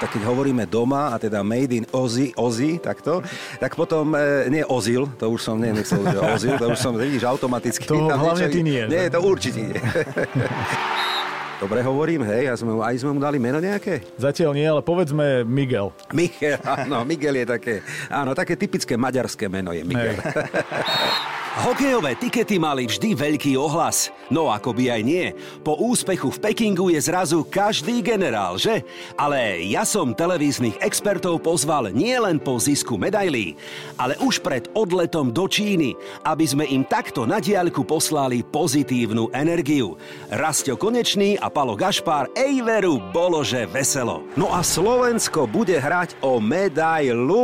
tak 0.00 0.08
keď 0.12 0.22
hovoríme 0.28 0.64
doma, 0.68 1.12
a 1.12 1.16
teda 1.16 1.40
made 1.40 1.72
in 1.72 1.84
Ozzy, 1.92 2.32
Ozzy, 2.36 2.80
takto, 2.80 3.20
tak 3.60 3.76
potom, 3.76 4.12
e, 4.16 4.48
nie 4.48 4.64
Ozil, 4.64 5.04
to 5.16 5.28
už 5.28 5.40
som 5.44 5.60
nie, 5.60 5.72
nechcel, 5.76 6.00
že 6.04 6.16
Ozil, 6.20 6.54
to 6.56 6.72
už 6.72 6.78
som, 6.80 6.96
vidíš, 6.96 7.24
automaticky. 7.28 7.84
To 7.84 8.08
tam 8.08 8.16
hlavne 8.16 8.48
ty 8.48 8.60
nie, 8.64 8.80
Nie, 8.88 9.08
to 9.12 9.20
určite 9.20 9.60
nie. 9.60 9.76
Dobre 11.60 11.84
hovorím, 11.84 12.24
hej, 12.24 12.48
a 12.48 12.56
sme, 12.56 12.72
mu- 12.72 12.80
aj 12.80 12.96
sme 12.96 13.12
mu 13.12 13.20
dali 13.20 13.36
meno 13.36 13.60
nejaké? 13.60 14.00
Zatiaľ 14.16 14.56
nie, 14.56 14.64
ale 14.64 14.80
povedzme 14.80 15.44
Miguel. 15.44 15.92
Miguel, 16.08 16.56
áno, 16.64 17.04
Miguel 17.04 17.36
je 17.36 17.46
také, 17.46 17.74
áno, 18.08 18.32
také 18.32 18.56
typické 18.56 18.96
maďarské 18.96 19.44
meno 19.44 19.76
je 19.76 19.84
Miguel. 19.84 20.16
Hokejové 21.50 22.14
tikety 22.14 22.62
mali 22.62 22.86
vždy 22.86 23.10
veľký 23.18 23.58
ohlas. 23.58 24.14
No 24.30 24.54
ako 24.54 24.70
by 24.70 24.94
aj 24.94 25.02
nie. 25.02 25.34
Po 25.66 25.74
úspechu 25.82 26.30
v 26.30 26.38
Pekingu 26.38 26.94
je 26.94 27.02
zrazu 27.02 27.42
každý 27.42 28.06
generál, 28.06 28.54
že? 28.54 28.86
Ale 29.18 29.58
ja 29.66 29.82
som 29.82 30.14
televíznych 30.14 30.78
expertov 30.78 31.42
pozval 31.42 31.90
nielen 31.90 32.38
po 32.38 32.62
zisku 32.62 32.94
medailí, 32.94 33.58
ale 33.98 34.14
už 34.22 34.38
pred 34.46 34.70
odletom 34.78 35.34
do 35.34 35.50
Číny, 35.50 35.98
aby 36.22 36.46
sme 36.46 36.70
im 36.70 36.86
takto 36.86 37.26
na 37.26 37.42
diaľku 37.42 37.82
poslali 37.82 38.46
pozitívnu 38.46 39.34
energiu. 39.34 39.98
Rastio 40.30 40.78
Konečný 40.78 41.34
a 41.34 41.50
Palo 41.50 41.74
Gašpár, 41.74 42.30
ej 42.38 42.62
veru, 42.62 43.02
bolo 43.10 43.42
že 43.42 43.66
veselo. 43.66 44.22
No 44.38 44.54
a 44.54 44.62
Slovensko 44.62 45.50
bude 45.50 45.82
hrať 45.82 46.14
o 46.22 46.38
medailu. 46.38 47.42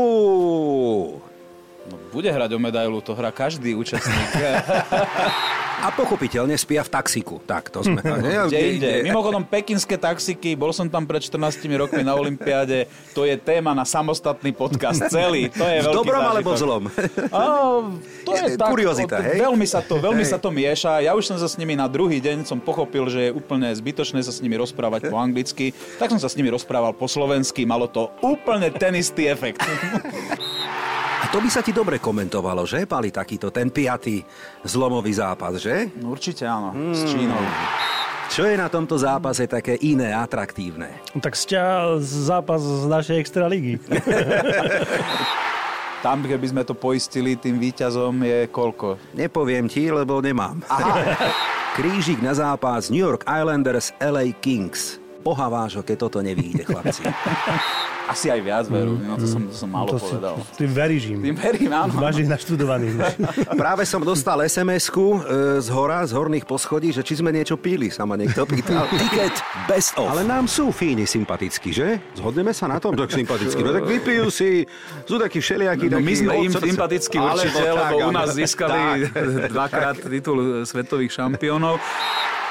Bude 2.13 2.31
hrať 2.31 2.51
o 2.55 2.59
medailu, 2.59 2.99
to 3.03 3.13
hrá 3.13 3.31
každý 3.31 3.75
účastník. 3.75 4.31
A 5.77 5.93
pochopiteľne 5.93 6.57
spia 6.57 6.81
v 6.81 6.89
taxiku. 6.89 7.37
Tak, 7.45 7.69
to 7.69 7.85
sme... 7.85 8.01
Kde 8.49 8.59
inde. 8.59 8.93
Mimochodom, 9.05 9.45
pekinské 9.45 10.01
taxiky, 10.01 10.57
bol 10.57 10.73
som 10.73 10.89
tam 10.89 11.05
pred 11.05 11.21
14 11.21 11.37
rokmi 11.77 12.01
na 12.01 12.17
Olympiáde, 12.17 12.89
to 13.13 13.29
je 13.29 13.37
téma 13.37 13.77
na 13.77 13.85
samostatný 13.85 14.57
podcast 14.57 15.05
celý. 15.13 15.53
To 15.53 15.69
je 15.69 15.85
V 15.85 15.87
dobrom 15.93 16.17
zážitok. 16.17 16.33
alebo 16.33 16.51
v 16.51 16.59
zlom? 16.59 16.83
Á, 17.29 17.43
to 18.25 18.31
je 18.33 18.45
Je 18.49 18.57
tak, 18.57 18.69
kuriozita, 18.73 19.17
hej? 19.21 19.39
Veľmi 19.45 19.67
sa 19.69 19.85
to, 19.85 20.01
veľmi 20.01 20.25
Hej. 20.25 20.33
sa 20.33 20.39
to 20.41 20.49
mieša. 20.49 20.93
Ja 21.05 21.13
už 21.13 21.29
som 21.29 21.37
sa 21.37 21.45
s 21.47 21.61
nimi 21.61 21.77
na 21.77 21.87
druhý 21.87 22.25
deň 22.25 22.49
som 22.49 22.57
pochopil, 22.57 23.07
že 23.13 23.29
je 23.29 23.31
úplne 23.37 23.69
zbytočné 23.69 24.25
sa 24.25 24.33
s 24.33 24.41
nimi 24.41 24.57
rozprávať 24.57 25.13
po 25.13 25.21
anglicky. 25.21 25.77
Tak 26.01 26.09
som 26.09 26.19
sa 26.19 26.33
s 26.33 26.35
nimi 26.41 26.49
rozprával 26.49 26.97
po 26.97 27.05
slovensky. 27.05 27.69
Malo 27.69 27.85
to 27.87 28.09
úplne 28.25 28.73
ten 28.73 28.97
istý 28.97 29.29
efekt. 29.29 29.61
A 31.27 31.35
to 31.35 31.43
by 31.43 31.51
sa 31.51 31.59
ti 31.59 31.75
dobre 31.75 31.99
komentovalo, 31.99 32.63
že, 32.63 32.87
Pali, 32.87 33.11
takýto 33.11 33.51
ten 33.51 33.67
piatý 33.67 34.23
zlomový 34.63 35.11
zápas, 35.11 35.59
že? 35.59 35.91
No, 35.99 36.15
určite 36.15 36.47
áno, 36.47 36.71
s 36.95 37.03
Čínou. 37.03 37.43
Čo 38.31 38.47
je 38.47 38.55
na 38.55 38.71
tomto 38.71 38.95
zápase 38.95 39.51
také 39.51 39.75
iné, 39.83 40.15
atraktívne? 40.15 41.03
Tak 41.19 41.35
sťa 41.35 41.99
zápas 41.99 42.63
z 42.63 42.87
našej 42.87 43.17
extra 43.19 43.51
ligy. 43.51 43.75
Tam, 46.07 46.23
keby 46.23 46.47
sme 46.47 46.63
to 46.63 46.79
poistili, 46.79 47.35
tým 47.35 47.59
výťazom 47.59 48.23
je 48.23 48.39
koľko? 48.47 48.95
Nepoviem 49.19 49.67
ti, 49.67 49.91
lebo 49.91 50.23
nemám. 50.23 50.63
Krížik 51.75 52.23
na 52.23 52.39
zápas 52.39 52.87
New 52.87 53.03
York 53.03 53.27
Islanders 53.27 53.91
LA 53.99 54.31
Kings. 54.39 55.03
Boha 55.27 55.51
vášho, 55.51 55.83
keď 55.83 56.07
toto 56.07 56.23
nevíde, 56.23 56.63
chlapci. 56.63 57.03
Asi 58.07 58.31
aj 58.31 58.39
viac 58.39 58.67
veru, 58.71 58.95
no 58.97 59.19
to 59.19 59.27
som, 59.27 59.43
to 59.51 59.55
som 59.55 59.67
málo 59.67 59.91
To 59.91 59.99
si- 59.99 60.15
povedal. 60.15 60.35
Ty 60.55 60.65
veríš 60.71 61.05
im. 61.11 61.19
Tým 61.27 61.37
verím, 61.37 61.71
áno. 61.75 61.91
Máš 61.99 62.23
ich 62.23 62.31
naštudovaných. 62.31 62.95
Práve 63.63 63.83
som 63.83 63.99
dostal 63.99 64.39
SMS-ku 64.47 65.19
e, 65.19 65.59
z 65.59 65.69
hora, 65.75 66.07
z 66.07 66.15
horných 66.15 66.47
poschodí, 66.47 66.95
že 66.95 67.03
či 67.03 67.19
sme 67.19 67.35
niečo 67.35 67.59
píli, 67.59 67.91
sa 67.91 68.07
ma 68.07 68.15
niekto 68.15 68.47
pýtal. 68.47 68.87
Ticket 69.03 69.35
best 69.67 69.99
of. 69.99 70.07
Ale 70.07 70.23
nám 70.23 70.47
sú 70.47 70.71
fíni 70.71 71.03
sympatickí, 71.03 71.75
že? 71.75 71.99
Zhodneme 72.15 72.55
sa 72.55 72.71
na 72.71 72.79
tom, 72.79 72.95
tak 72.95 73.11
sympatickí. 73.11 73.61
No 73.67 73.75
tak 73.75 73.91
vypijú 73.91 74.31
si, 74.31 74.63
sú 75.03 75.19
takí 75.19 75.43
všelijakí. 75.43 75.91
No 75.91 75.99
my 75.99 76.07
takí 76.07 76.23
sme 76.23 76.35
im 76.47 76.53
sympatickí 76.55 77.17
určite, 77.19 77.59
lebo 77.59 78.07
u 78.07 78.11
nás 78.15 78.31
získali 78.31 79.11
dvakrát 79.51 79.99
titul 79.99 80.63
svetových 80.63 81.11
šampiónov. 81.11 81.83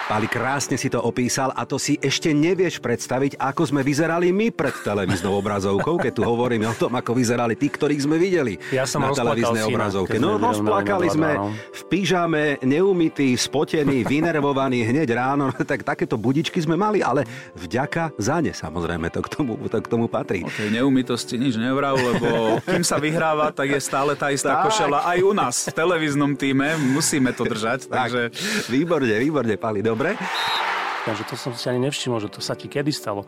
Pali, 0.05 0.29
krásne 0.29 0.77
si 0.77 0.85
to 0.85 1.01
opísal 1.01 1.49
a 1.57 1.65
to 1.65 1.81
si 1.81 1.97
ešte 1.97 2.29
nevieš 2.29 2.77
predstaviť, 2.77 3.41
ako 3.41 3.73
sme 3.73 3.81
vyzerali 3.81 4.29
my 4.29 4.53
pred 4.53 4.85
televíznou 4.85 5.41
obrazovkou, 5.41 5.97
keď 5.97 6.13
tu 6.13 6.21
hovoríme 6.21 6.61
o 6.69 6.77
tom, 6.77 6.93
ako 6.93 7.17
vyzerali 7.17 7.57
tí, 7.57 7.73
ktorých 7.73 8.05
sme 8.05 8.21
videli 8.21 8.53
Ja 8.69 8.85
som 8.85 9.01
na 9.01 9.09
televíznej 9.09 9.65
obrazovke. 9.65 10.21
No, 10.21 10.37
rozplakali 10.37 11.09
sme 11.09 11.33
2:2, 11.33 11.41
no. 11.41 11.45
v 11.57 11.81
pyžame, 11.89 12.61
neumytí, 12.61 13.33
spotení, 13.33 14.05
vynervovaní 14.05 14.85
hneď 14.85 15.09
ráno. 15.17 15.49
No, 15.49 15.57
tak 15.73 15.81
takéto 15.81 16.21
budičky 16.21 16.61
sme 16.61 16.77
mali, 16.77 17.01
ale 17.01 17.25
vďaka 17.57 18.13
za 18.21 18.37
ne, 18.45 18.53
samozrejme, 18.53 19.09
to 19.09 19.25
k 19.25 19.29
tomu, 19.41 19.57
to 19.57 19.81
k 19.81 19.89
tomu 19.89 20.05
patrí. 20.05 20.45
O 20.45 20.53
tej 20.53 20.69
neumitosti 20.69 21.41
nič 21.41 21.57
nevrav, 21.57 21.97
lebo 21.97 22.61
kým 22.61 22.85
sa 22.85 23.01
vyhráva, 23.01 23.49
tak 23.49 23.73
je 23.73 23.81
stále 23.81 24.13
tá 24.13 24.29
istá 24.29 24.61
Tak. 24.61 24.69
košela 24.69 25.01
aj 25.01 25.17
u 25.25 25.33
nás 25.33 25.65
v 25.65 25.73
televíznom 25.73 26.37
týme. 26.37 26.77
Musíme 26.93 27.33
to 27.33 27.41
držať, 27.41 27.89
takže... 27.89 28.29
Výborne, 28.69 29.17
výborne, 29.17 29.57
Pali, 29.57 29.81
dobre? 29.81 29.94
Takže 31.05 31.23
to 31.29 31.35
som 31.37 31.53
si 31.53 31.69
ani 31.69 31.85
nevšimol, 31.85 32.17
že 32.17 32.33
to 32.33 32.41
sa 32.41 32.57
ti 32.57 32.65
kedy 32.65 32.89
stalo. 32.89 33.23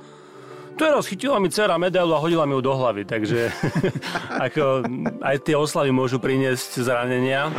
Teraz 0.78 1.10
chytila 1.10 1.42
mi 1.42 1.50
dcera 1.50 1.74
medailu 1.82 2.14
a 2.14 2.22
hodila 2.22 2.46
mi 2.46 2.54
ju 2.54 2.62
do 2.62 2.74
hlavy, 2.78 3.02
takže 3.10 3.50
ako, 4.46 4.86
aj 5.26 5.36
tie 5.42 5.58
oslavy 5.58 5.90
môžu 5.90 6.22
priniesť 6.22 6.86
zranenia. 6.86 7.50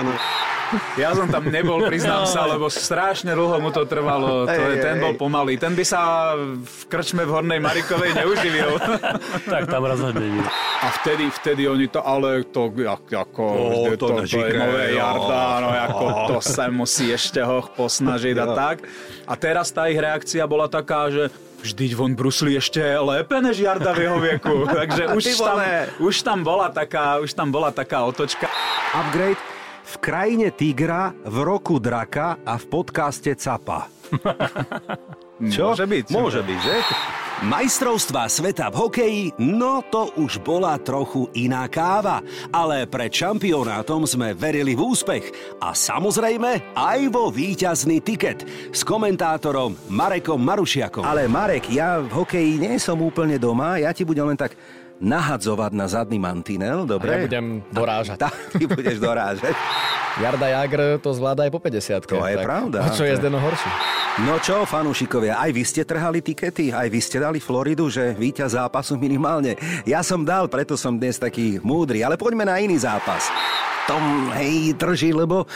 Ja 1.01 1.17
som 1.17 1.33
tam 1.33 1.49
nebol, 1.49 1.89
priznám 1.89 2.29
sa, 2.29 2.45
lebo 2.45 2.69
strašne 2.69 3.33
dlho 3.33 3.57
mu 3.63 3.73
to 3.73 3.89
trvalo. 3.89 4.45
To 4.45 4.53
je, 4.53 4.77
ten 4.85 5.01
bol 5.01 5.17
pomalý. 5.17 5.57
Ten 5.57 5.73
by 5.73 5.85
sa 5.85 6.35
v 6.37 6.79
krčme 6.93 7.25
v 7.25 7.31
Hornej 7.33 7.61
Marikovej 7.63 8.13
neuživil. 8.13 8.77
tak 9.53 9.65
tam 9.71 9.89
rozhodne 9.89 10.29
nie. 10.29 10.45
A 10.85 10.87
vtedy, 11.01 11.33
vtedy 11.33 11.65
oni 11.65 11.89
to, 11.89 12.05
ale 12.05 12.45
to, 12.45 12.69
jak, 12.77 13.05
ako, 13.09 13.45
vždy 13.49 13.97
to 13.97 14.07
to, 14.07 14.17
to, 14.29 14.39
je 14.45 14.53
nové 14.61 14.85
jarda, 14.93 15.43
no 15.65 15.69
ako 15.73 16.05
to 16.29 16.37
sa 16.45 16.69
musí 16.69 17.09
ešte 17.09 17.41
ho 17.41 17.65
posnažiť 17.73 18.37
a 18.37 18.47
tak. 18.53 18.77
A 19.25 19.33
teraz 19.41 19.73
tá 19.73 19.89
ich 19.89 19.97
reakcia 19.97 20.45
bola 20.45 20.69
taká, 20.69 21.09
že 21.09 21.33
Vždyť 21.59 21.91
von 21.99 22.15
brusli 22.15 22.55
ešte 22.55 22.79
lépe 22.79 23.35
než 23.43 23.59
Jarda 23.59 23.91
v 23.91 24.07
jeho 24.07 24.19
veku. 24.23 24.63
Takže 24.79 25.11
už 25.11 25.25
tam, 25.43 25.59
už 25.99 26.17
tam 26.23 26.39
bola 26.47 26.71
taká, 26.71 27.19
už 27.19 27.35
tam 27.35 27.51
bola 27.51 27.75
taká 27.75 28.07
otočka. 28.07 28.47
Upgrade 28.95 29.58
v 29.89 29.95
krajine 30.05 30.53
tigra, 30.53 31.17
v 31.25 31.37
roku 31.41 31.81
draka 31.81 32.37
a 32.45 32.61
v 32.61 32.65
podcaste 32.69 33.33
capa. 33.41 33.89
Čo? 35.39 35.73
Môže 35.73 35.87
byť. 35.87 36.05
Môže 36.11 36.41
byť, 36.43 36.59
že? 36.61 36.77
Majstrovstvá 37.39 38.27
sveta 38.27 38.67
v 38.75 38.77
hokeji, 38.83 39.25
no 39.39 39.79
to 39.87 40.11
už 40.19 40.43
bola 40.43 40.75
trochu 40.83 41.31
iná 41.39 41.71
káva. 41.71 42.19
Ale 42.51 42.83
pred 42.91 43.15
šampionátom 43.15 44.03
sme 44.03 44.35
verili 44.35 44.75
v 44.75 44.83
úspech. 44.83 45.31
A 45.63 45.71
samozrejme 45.71 46.75
aj 46.75 47.01
vo 47.15 47.31
víťazný 47.31 48.03
tiket 48.03 48.43
s 48.75 48.83
komentátorom 48.83 49.79
Marekom 49.87 50.43
Marušiakom. 50.43 51.07
Ale 51.07 51.31
Marek, 51.31 51.71
ja 51.71 52.03
v 52.03 52.11
hokeji 52.11 52.59
nie 52.59 52.75
som 52.83 52.99
úplne 52.99 53.39
doma, 53.39 53.79
ja 53.79 53.95
ti 53.95 54.03
budem 54.03 54.35
len 54.35 54.39
tak 54.39 54.59
nahadzovať 54.99 55.73
na 55.75 55.87
zadný 55.87 56.19
mantinel, 56.19 56.83
dobre? 56.83 57.11
A 57.11 57.15
ja 57.15 57.25
budem 57.27 57.47
dorážať. 57.71 58.19
Tak, 58.19 58.35
ty 58.55 58.65
budeš 58.67 58.99
dorážať. 58.99 59.55
Jarda 60.19 60.51
Jagr 60.51 60.99
to 60.99 61.15
zvláda 61.15 61.47
aj 61.47 61.53
po 61.55 61.63
50 61.63 62.03
To 62.11 62.27
je 62.27 62.37
tak 62.43 62.47
pravda. 62.47 62.79
O 62.83 62.91
čo 62.91 63.07
je 63.07 63.15
zdeno 63.15 63.39
horší? 63.39 63.71
No 64.27 64.43
čo, 64.43 64.67
fanúšikovia, 64.67 65.39
aj 65.39 65.51
vy 65.55 65.63
ste 65.63 65.87
trhali 65.87 66.19
tikety, 66.19 66.75
aj 66.75 66.91
vy 66.91 66.99
ste 66.99 67.23
dali 67.23 67.39
Floridu, 67.39 67.87
že 67.87 68.19
víťaz 68.19 68.59
zápasu 68.59 68.99
minimálne. 68.99 69.55
Ja 69.87 70.03
som 70.03 70.27
dal, 70.27 70.51
preto 70.51 70.75
som 70.75 70.99
dnes 70.99 71.23
taký 71.23 71.63
múdry, 71.63 72.03
ale 72.03 72.19
poďme 72.19 72.43
na 72.43 72.59
iný 72.59 72.83
zápas. 72.83 73.31
Tom, 73.87 74.35
hej, 74.35 74.75
drží, 74.75 75.15
lebo 75.15 75.47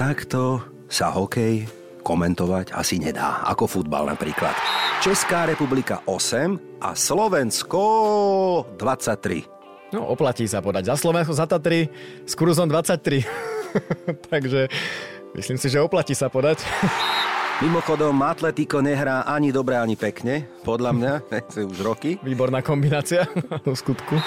takto 0.00 0.64
sa 0.88 1.12
hokej 1.12 1.68
komentovať 2.00 2.72
asi 2.72 2.96
nedá, 2.96 3.44
ako 3.44 3.68
futbal 3.68 4.08
napríklad. 4.08 4.56
Česká 5.04 5.44
republika 5.44 6.00
8 6.08 6.65
a 6.80 6.92
Slovensko 6.92 7.82
23. 8.76 9.94
No, 9.94 10.12
oplatí 10.12 10.44
sa 10.44 10.60
podať 10.60 10.92
za 10.92 10.96
Slovensko, 10.98 11.32
za 11.32 11.46
Tatry 11.46 11.88
s 12.26 12.32
kurzom 12.34 12.68
23. 12.68 13.22
Takže 14.32 14.68
myslím 15.38 15.58
si, 15.58 15.66
že 15.72 15.80
oplatí 15.80 16.12
sa 16.12 16.28
podať. 16.28 16.60
Mimochodom, 17.64 18.20
Atletico 18.20 18.84
nehrá 18.84 19.24
ani 19.24 19.48
dobre, 19.48 19.80
ani 19.80 19.96
pekne, 19.96 20.44
podľa 20.60 20.92
mňa, 20.92 21.12
už 21.72 21.78
roky. 21.80 22.20
Výborná 22.20 22.60
kombinácia 22.60 23.24
v 23.64 23.72
skutku. 23.72 24.20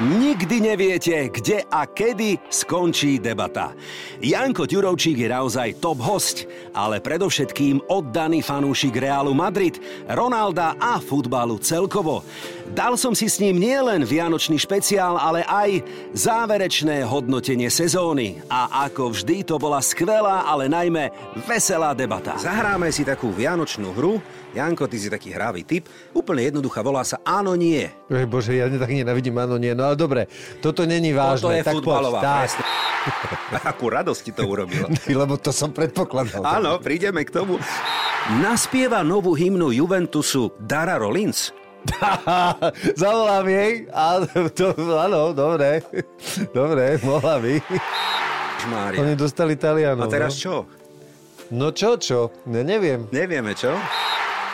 Nikdy 0.00 0.64
neviete, 0.64 1.28
kde 1.28 1.60
a 1.68 1.84
kedy 1.84 2.40
skončí 2.48 3.20
debata. 3.20 3.76
Janko 4.24 4.64
Ďurovčík 4.64 5.20
je 5.20 5.28
naozaj 5.28 5.76
top 5.76 6.00
host, 6.00 6.48
ale 6.72 7.04
predovšetkým 7.04 7.84
oddaný 7.84 8.40
fanúšik 8.40 8.96
Realu 8.96 9.36
Madrid, 9.36 9.76
Ronalda 10.08 10.72
a 10.80 11.04
futbalu 11.04 11.60
celkovo. 11.60 12.24
Dal 12.72 12.96
som 12.96 13.12
si 13.12 13.28
s 13.28 13.44
ním 13.44 13.60
nielen 13.60 14.08
vianočný 14.08 14.56
špeciál, 14.56 15.20
ale 15.20 15.44
aj 15.44 15.84
záverečné 16.16 17.04
hodnotenie 17.04 17.68
sezóny. 17.68 18.40
A 18.48 18.88
ako 18.88 19.12
vždy 19.12 19.44
to 19.44 19.60
bola 19.60 19.84
skvelá, 19.84 20.48
ale 20.48 20.72
najmä 20.72 21.12
veselá 21.44 21.92
debata. 21.92 22.40
Zahráme 22.40 22.88
si 22.88 23.04
takú 23.04 23.36
vianočnú 23.36 23.92
hru. 23.92 24.16
Janko, 24.50 24.90
ty 24.90 24.98
si 24.98 25.06
taký 25.06 25.30
hravý 25.30 25.62
typ. 25.62 25.86
Úplne 26.10 26.50
jednoduchá, 26.50 26.82
volá 26.82 27.06
sa 27.06 27.22
Áno, 27.22 27.54
nie. 27.54 27.86
Ej, 28.10 28.26
bože, 28.26 28.50
ja 28.50 28.66
tak 28.66 28.90
nenavidím 28.90 29.38
áno, 29.38 29.54
nie. 29.62 29.70
No 29.78 29.86
ale 29.86 29.94
dobre, 29.94 30.26
toto 30.58 30.82
není 30.82 31.14
vážne. 31.14 31.42
Toto 31.46 31.54
je 31.54 31.62
tak 31.62 31.74
futbalová. 31.78 32.20
Poď. 32.20 32.50
Akú 33.70 33.86
radosť 33.88 34.20
ti 34.26 34.32
to 34.34 34.42
urobilo. 34.50 34.90
Lebo 35.22 35.38
to 35.38 35.54
som 35.54 35.70
predpokladal. 35.70 36.42
Áno, 36.42 36.82
prídeme 36.82 37.22
k 37.22 37.30
tomu. 37.30 37.62
Naspieva 38.42 39.06
novú 39.06 39.38
hymnu 39.38 39.70
Juventusu 39.70 40.50
Dara 40.58 40.98
Rollins. 40.98 41.54
Zavolám 43.00 43.46
jej. 43.48 43.88
A 43.94 44.26
to, 44.52 44.74
áno, 44.98 45.32
dobre. 45.32 45.80
Dobre, 46.52 47.00
mohla 47.00 47.40
by. 47.40 47.54
Mária. 48.68 49.00
Oni 49.00 49.14
dostali 49.16 49.56
Talianov. 49.56 50.04
A 50.04 50.12
teraz 50.12 50.36
no. 50.36 50.40
čo? 50.42 50.54
No 51.50 51.66
čo, 51.72 51.96
čo? 51.96 52.28
Ne, 52.44 52.60
neviem. 52.60 53.08
Nevieme, 53.08 53.56
čo? 53.56 53.72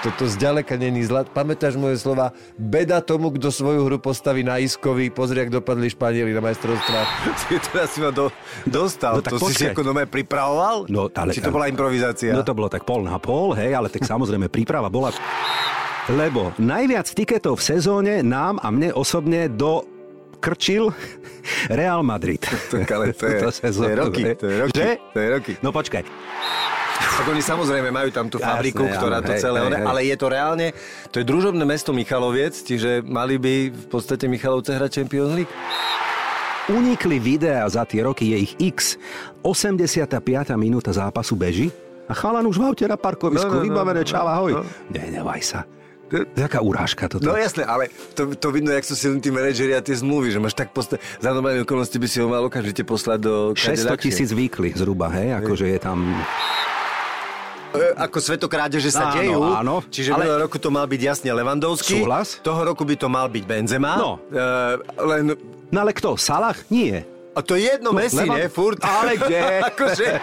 Toto 0.04 0.28
zďaleka 0.28 0.76
není 0.76 1.00
zlat. 1.09 1.32
Pamätáš 1.32 1.80
moje 1.80 1.96
slova? 1.96 2.37
Beda 2.61 3.00
tomu, 3.00 3.32
kto 3.32 3.48
svoju 3.48 3.88
hru 3.88 3.96
postaví 3.96 4.44
na 4.44 4.61
Iskovi. 4.61 5.09
Pozri, 5.09 5.40
ak 5.40 5.48
dopadli 5.48 5.88
Španieli 5.88 6.37
na 6.37 6.44
majstrovstvách. 6.44 7.09
Teraz 7.72 7.96
si 7.96 8.04
ma 8.04 8.12
do, 8.12 8.28
dostal. 8.68 9.18
No 9.18 9.24
to 9.24 9.40
si 9.48 9.56
si 9.56 9.64
počkaj. 9.64 9.72
ako 9.72 9.82
nové 9.82 10.04
pripravoval? 10.04 10.76
No, 10.92 11.09
ale, 11.16 11.32
Či 11.32 11.40
to 11.40 11.50
bola 11.50 11.72
improvizácia? 11.72 12.37
No 12.37 12.44
to 12.44 12.52
bolo 12.52 12.68
tak 12.68 12.85
pol 12.85 13.00
na 13.00 13.16
pol, 13.16 13.56
hej, 13.56 13.72
ale 13.72 13.88
tak 13.88 14.04
samozrejme 14.04 14.52
príprava 14.52 14.92
bola... 14.92 15.11
Lebo 16.06 16.54
najviac 16.62 17.11
tiketov 17.11 17.59
v 17.59 17.66
sezóne 17.66 18.22
nám 18.22 18.62
a 18.62 18.70
mne 18.70 18.94
osobne 18.94 19.50
do 19.50 19.82
krčil 20.38 20.94
Real 21.66 22.06
Madrid. 22.06 22.46
Tak 22.46 22.87
ale 22.94 23.11
to 23.11 23.26
je, 23.32 23.50
to 23.59 23.82
je 23.82 23.94
roky. 23.98 24.22
To 24.38 24.46
je 24.46 24.56
roky. 24.62 24.78
Že? 24.78 24.90
To 25.11 25.18
je 25.18 25.28
roky. 25.35 25.52
No 25.66 25.74
počkaj. 25.74 26.06
Tak 26.96 27.26
oni 27.26 27.40
samozrejme 27.40 27.88
majú 27.88 28.09
tam 28.11 28.26
tú 28.26 28.37
Jasné, 28.37 28.48
fabriku, 28.50 28.85
ktorá 28.87 29.20
áno, 29.20 29.26
to 29.26 29.32
hej, 29.37 29.40
celé... 29.40 29.59
hej, 29.62 29.72
hej. 29.72 29.87
Ale 29.87 30.00
je 30.04 30.16
to 30.16 30.26
reálne... 30.26 30.66
To 31.11 31.16
je 31.20 31.24
družobné 31.24 31.64
mesto 31.64 31.90
Michaloviec, 31.92 32.56
čiže 32.56 33.00
mali 33.00 33.37
by 33.37 33.54
v 33.68 33.87
podstate 33.87 34.24
Michalovce 34.26 34.72
hrať 34.72 34.90
Champions 35.00 35.32
League. 35.32 35.52
Unikli 36.66 37.22
videá 37.22 37.62
za 37.70 37.87
tie 37.87 38.02
roky, 38.02 38.35
je 38.35 38.38
ich 38.42 38.54
x. 38.74 38.98
85. 39.46 40.11
minúta 40.59 40.90
zápasu 40.90 41.38
beží 41.38 41.70
a 42.06 42.14
chalan 42.14 42.42
už 42.46 42.59
v 42.59 42.64
aute 42.66 42.85
na 42.87 42.98
parkovisku, 42.98 43.46
No, 43.46 43.54
no, 43.54 43.62
no, 43.62 43.66
vybavené, 43.66 44.02
no, 44.02 44.06
čau, 44.06 44.26
ahoj. 44.26 44.52
no. 44.59 44.62
Nenevaj 44.90 45.42
sa. 45.42 45.61
Taká 46.38 46.62
urážka 46.62 47.11
toto. 47.11 47.26
No 47.26 47.35
jasné, 47.35 47.66
ale 47.66 47.90
to, 48.14 48.30
to 48.38 48.54
vidno, 48.54 48.70
jak 48.70 48.87
sú 48.87 48.94
silní 48.94 49.18
tí 49.18 49.35
manažeri 49.35 49.74
a 49.74 49.82
tie 49.82 49.90
zmluvy, 49.98 50.30
že 50.30 50.38
máš 50.38 50.54
tak 50.54 50.70
posta- 50.70 51.02
za 51.18 51.35
normálne 51.35 51.66
okolnosti 51.66 51.98
by 51.98 52.06
si 52.06 52.22
ho 52.22 52.30
mal 52.30 52.46
okamžite 52.46 52.87
poslať 52.87 53.18
do... 53.26 53.35
kade 53.59 53.74
600 53.74 53.90
ľahšie. 53.90 54.02
tisíc 54.06 54.30
výkly 54.30 54.70
zhruba, 54.78 55.11
hej, 55.11 55.35
akože 55.42 55.66
je 55.66 55.78
tam... 55.82 56.06
E, 57.72 57.92
Ako 57.96 58.18
svetokrádeže 58.18 58.88
sa 58.88 59.11
Áno, 59.11 59.16
dejú. 59.16 59.40
áno. 59.42 59.74
Čiže 59.87 60.14
Ale- 60.14 60.29
ale... 60.29 60.42
roku 60.42 60.57
to 60.57 60.68
mal 60.68 60.85
byť 60.85 61.00
jasne 61.00 61.31
Levandovský. 61.31 62.00
Súhlas. 62.00 62.38
Toho 62.40 62.61
roku 62.62 62.83
by 62.83 62.94
to 62.94 63.09
mal 63.09 63.26
byť 63.26 63.44
Benzema. 63.44 63.96
No. 63.96 64.22
E, 64.29 64.38
len... 65.02 65.35
No 65.66 65.79
ale 65.81 65.90
kto? 65.90 66.14
Salah? 66.14 66.55
Nie. 66.68 67.02
A 67.35 67.42
to 67.42 67.52
je 67.52 67.68
jedno, 67.68 67.90
No, 67.92 67.98
Messi, 67.98 68.16
Levan- 68.16 68.38
ne? 68.38 68.48
Furt. 68.48 68.81
Ale 68.81 69.18
kde? 69.18 69.40
akože... 69.74 70.09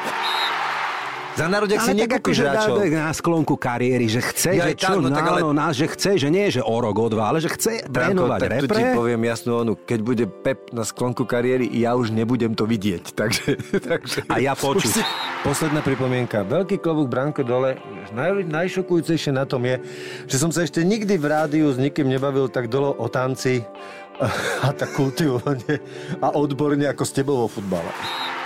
Za 1.34 1.50
národek 1.50 1.82
si 1.82 1.98
nekúpiš 1.98 2.14
akože 2.22 2.44
dá- 2.44 2.52
hráčov. 2.54 2.76
dá 2.78 3.02
na 3.04 3.14
sklonku 3.14 3.56
kariéry, 3.58 4.06
že 4.06 4.22
chce, 4.22 4.54
Ja 4.54 4.70
že 4.70 4.78
čo, 4.78 4.94
tak, 4.94 5.02
no 5.02 5.10
no, 5.10 5.18
tak 5.18 5.26
ale- 5.26 5.42
nás, 5.50 5.74
že 5.74 5.90
chce, 5.90 6.12
že 6.16 6.30
nie, 6.30 6.46
že 6.48 6.62
o 6.62 6.78
rok, 6.78 6.94
o 6.94 7.10
dva, 7.10 7.34
ale 7.34 7.42
že 7.42 7.50
chce 7.50 7.90
trénovať 7.90 8.40
tak 8.40 8.50
tu 8.54 8.66
repre. 8.70 8.78
ti 8.78 8.84
poviem 8.94 9.22
jasnú 9.26 9.52
onu, 9.58 9.74
keď 9.74 10.00
bude 10.00 10.26
Pep 10.30 10.70
na 10.70 10.86
sklonku 10.86 11.26
kariéry, 11.26 11.66
ja 11.74 11.98
už 11.98 12.14
nebudem 12.14 12.54
to 12.54 12.64
vidieť. 12.64 13.04
Takže, 13.20 13.50
takže... 13.82 14.20
A 14.30 14.38
ja 14.38 14.54
počuť. 14.54 15.02
Posledná 15.42 15.82
pripomienka. 15.82 16.46
Veľký 16.46 16.78
klobúk, 16.78 17.10
Branko, 17.10 17.42
dole. 17.42 17.82
Naj, 18.14 18.46
najšokujúcejšie 18.46 19.34
na 19.34 19.44
tom 19.44 19.66
je, 19.66 19.82
že 20.30 20.38
som 20.38 20.54
sa 20.54 20.62
ešte 20.62 20.86
nikdy 20.86 21.18
v 21.18 21.26
rádiu 21.26 21.68
s 21.68 21.82
nikým 21.82 22.08
nebavil 22.08 22.46
tak 22.48 22.70
dolo 22.70 22.94
o 22.94 23.10
tanci 23.10 23.66
a 24.68 24.70
tak 24.70 24.94
kultivovane 24.94 25.82
a 26.22 26.28
odborne 26.38 26.86
ako 26.86 27.04
s 27.04 27.12
tebou 27.12 27.42
vo 27.42 27.50
futbale. 27.50 27.90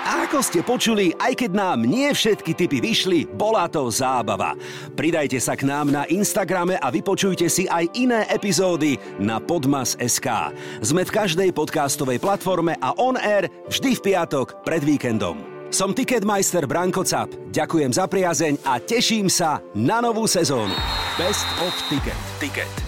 A 0.08 0.24
ako 0.24 0.40
ste 0.40 0.64
počuli, 0.64 1.12
aj 1.20 1.36
keď 1.36 1.52
nám 1.52 1.84
nie 1.84 2.08
všetky 2.16 2.56
typy 2.56 2.80
vyšli, 2.80 3.28
bola 3.28 3.68
to 3.68 3.92
zábava. 3.92 4.56
Pridajte 4.96 5.36
sa 5.36 5.60
k 5.60 5.68
nám 5.68 5.92
na 5.92 6.08
Instagrame 6.08 6.80
a 6.80 6.88
vypočujte 6.88 7.52
si 7.52 7.68
aj 7.68 7.92
iné 7.92 8.24
epizódy 8.32 8.96
na 9.20 9.44
Podmas.sk. 9.44 10.56
Sme 10.80 11.04
v 11.04 11.12
každej 11.12 11.52
podcastovej 11.52 12.24
platforme 12.24 12.80
a 12.80 12.96
on 12.96 13.20
air 13.20 13.52
vždy 13.68 14.00
v 14.00 14.16
piatok 14.16 14.64
pred 14.64 14.80
víkendom. 14.80 15.44
Som 15.76 15.92
Ticketmeister 15.92 16.64
Branko 16.64 17.04
Cap. 17.04 17.28
Ďakujem 17.52 17.92
za 17.92 18.08
priazeň 18.08 18.64
a 18.64 18.80
teším 18.80 19.28
sa 19.28 19.60
na 19.76 20.00
novú 20.00 20.24
sezónu. 20.24 20.72
Best 21.20 21.44
of 21.60 21.76
Ticket. 21.92 22.16
Ticket. 22.40 22.87